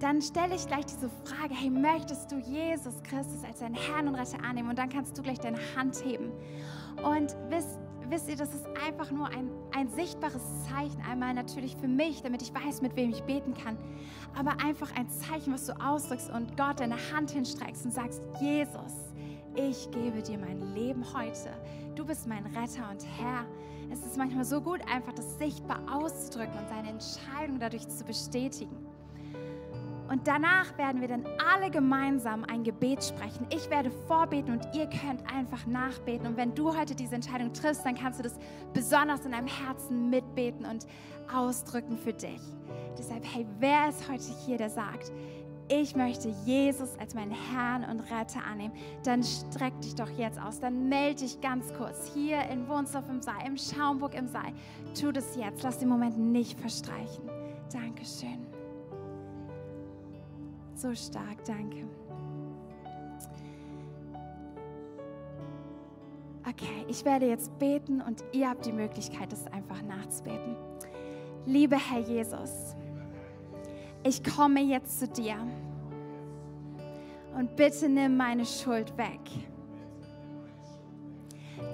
dann 0.00 0.20
stelle 0.20 0.56
ich 0.56 0.66
gleich 0.66 0.84
diese 0.86 1.08
Frage, 1.08 1.54
hey, 1.54 1.70
möchtest 1.70 2.32
du 2.32 2.36
Jesus 2.36 3.00
Christus 3.04 3.44
als 3.44 3.60
deinen 3.60 3.76
Herrn 3.76 4.08
und 4.08 4.16
Retter 4.16 4.42
annehmen? 4.44 4.70
Und 4.70 4.78
dann 4.78 4.88
kannst 4.88 5.16
du 5.16 5.22
gleich 5.22 5.38
deine 5.38 5.58
Hand 5.76 6.04
heben. 6.04 6.32
Und 6.96 7.36
wisst, 7.48 7.78
wisst 8.12 8.28
ihr, 8.28 8.36
das 8.36 8.54
ist 8.54 8.66
einfach 8.86 9.10
nur 9.10 9.26
ein, 9.28 9.50
ein 9.74 9.88
sichtbares 9.88 10.42
Zeichen. 10.68 11.00
Einmal 11.10 11.32
natürlich 11.32 11.76
für 11.76 11.88
mich, 11.88 12.20
damit 12.20 12.42
ich 12.42 12.54
weiß, 12.54 12.82
mit 12.82 12.94
wem 12.94 13.10
ich 13.10 13.22
beten 13.22 13.54
kann. 13.54 13.78
Aber 14.38 14.62
einfach 14.62 14.94
ein 14.96 15.08
Zeichen, 15.08 15.54
was 15.54 15.66
du 15.66 15.72
ausdrückst 15.80 16.30
und 16.30 16.56
Gott 16.58 16.80
deine 16.80 16.96
Hand 17.10 17.30
hinstreckst 17.30 17.86
und 17.86 17.92
sagst, 17.92 18.22
Jesus, 18.38 18.92
ich 19.54 19.90
gebe 19.90 20.22
dir 20.22 20.36
mein 20.36 20.74
Leben 20.74 21.02
heute. 21.14 21.54
Du 21.94 22.04
bist 22.04 22.26
mein 22.26 22.44
Retter 22.44 22.90
und 22.90 23.02
Herr. 23.18 23.46
Es 23.90 24.04
ist 24.04 24.18
manchmal 24.18 24.44
so 24.44 24.60
gut, 24.60 24.80
einfach 24.92 25.14
das 25.14 25.38
sichtbar 25.38 25.80
auszudrücken 25.90 26.58
und 26.58 26.68
seine 26.68 26.90
Entscheidung 26.90 27.58
dadurch 27.58 27.88
zu 27.88 28.04
bestätigen. 28.04 28.76
Und 30.12 30.26
danach 30.26 30.76
werden 30.76 31.00
wir 31.00 31.08
dann 31.08 31.24
alle 31.54 31.70
gemeinsam 31.70 32.44
ein 32.44 32.64
Gebet 32.64 33.02
sprechen. 33.02 33.46
Ich 33.48 33.70
werde 33.70 33.90
vorbeten 33.90 34.52
und 34.52 34.62
ihr 34.74 34.86
könnt 34.86 35.22
einfach 35.34 35.66
nachbeten. 35.66 36.26
Und 36.26 36.36
wenn 36.36 36.54
du 36.54 36.76
heute 36.76 36.94
diese 36.94 37.14
Entscheidung 37.14 37.54
triffst, 37.54 37.86
dann 37.86 37.94
kannst 37.94 38.18
du 38.18 38.22
das 38.22 38.34
besonders 38.74 39.24
in 39.24 39.32
deinem 39.32 39.46
Herzen 39.46 40.10
mitbeten 40.10 40.66
und 40.66 40.86
ausdrücken 41.34 41.96
für 41.96 42.12
dich. 42.12 42.42
Deshalb, 42.98 43.24
hey, 43.24 43.46
wer 43.58 43.88
ist 43.88 44.06
heute 44.06 44.22
hier, 44.44 44.58
der 44.58 44.68
sagt, 44.68 45.10
ich 45.68 45.96
möchte 45.96 46.28
Jesus 46.44 46.98
als 46.98 47.14
meinen 47.14 47.30
Herrn 47.30 47.84
und 47.84 48.00
Retter 48.00 48.44
annehmen, 48.44 48.74
dann 49.04 49.22
streck 49.22 49.80
dich 49.80 49.94
doch 49.94 50.10
jetzt 50.10 50.38
aus. 50.38 50.60
Dann 50.60 50.90
melde 50.90 51.20
dich 51.20 51.40
ganz 51.40 51.72
kurz 51.78 52.12
hier 52.12 52.42
in 52.50 52.68
Wohnsdorf 52.68 53.08
im 53.08 53.22
Saal, 53.22 53.46
im 53.46 53.56
Schaumburg 53.56 54.14
im 54.14 54.28
Saal. 54.28 54.52
Tu 54.92 55.10
das 55.10 55.36
jetzt. 55.36 55.62
Lass 55.62 55.78
den 55.78 55.88
Moment 55.88 56.18
nicht 56.18 56.60
verstreichen. 56.60 57.30
Dankeschön. 57.72 58.51
So 60.82 60.92
stark, 60.96 61.44
danke. 61.44 61.84
Okay, 66.44 66.84
ich 66.88 67.04
werde 67.04 67.26
jetzt 67.28 67.56
beten 67.60 68.00
und 68.00 68.24
ihr 68.32 68.50
habt 68.50 68.66
die 68.66 68.72
Möglichkeit, 68.72 69.32
es 69.32 69.46
einfach 69.46 69.80
nachzubeten. 69.82 70.56
Lieber 71.46 71.76
Herr 71.76 72.00
Jesus, 72.00 72.74
ich 74.02 74.24
komme 74.24 74.60
jetzt 74.60 74.98
zu 74.98 75.06
dir 75.06 75.36
und 77.36 77.54
bitte 77.54 77.88
nimm 77.88 78.16
meine 78.16 78.44
Schuld 78.44 78.98
weg. 78.98 79.20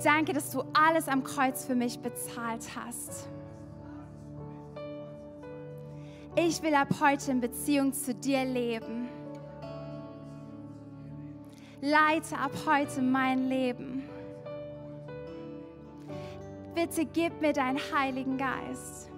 Danke, 0.05 0.35
dass 0.35 0.51
du 0.51 0.65
alles 0.75 1.09
am 1.09 1.25
Kreuz 1.25 1.65
für 1.65 1.75
mich 1.75 1.99
bezahlt 1.99 2.77
hast. 2.77 3.31
Ich 6.41 6.62
will 6.62 6.74
ab 6.74 6.89
heute 7.01 7.32
in 7.32 7.41
Beziehung 7.41 7.93
zu 7.93 8.14
dir 8.14 8.45
leben. 8.45 9.09
Leite 11.80 12.39
ab 12.39 12.53
heute 12.64 13.03
mein 13.03 13.49
Leben. 13.49 14.05
Bitte 16.76 17.07
gib 17.07 17.41
mir 17.41 17.53
deinen 17.53 17.80
Heiligen 17.93 18.36
Geist. 18.36 19.11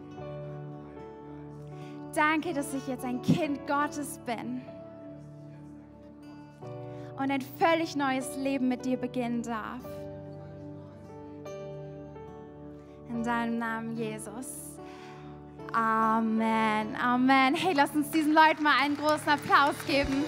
Danke, 2.15 2.55
dass 2.55 2.73
ich 2.73 2.87
jetzt 2.89 3.05
ein 3.05 3.21
Kind 3.21 3.67
Gottes 3.67 4.19
bin 4.25 4.63
und 7.19 7.31
ein 7.31 7.43
völlig 7.43 7.97
neues 7.97 8.35
Leben 8.39 8.69
mit 8.69 8.87
dir 8.87 8.97
beginnen 8.97 9.43
darf. 9.43 9.85
In 13.11 13.23
deinem 13.23 13.59
Namen, 13.59 13.95
Jesus. 13.95 14.80
Amen. 15.73 16.97
Amen. 16.97 17.55
Hey, 17.55 17.73
lass 17.75 17.91
uns 17.95 18.11
diesen 18.11 18.33
Leuten 18.33 18.63
mal 18.63 18.75
einen 18.83 18.97
großen 18.97 19.29
Applaus 19.29 19.75
geben. 19.87 20.25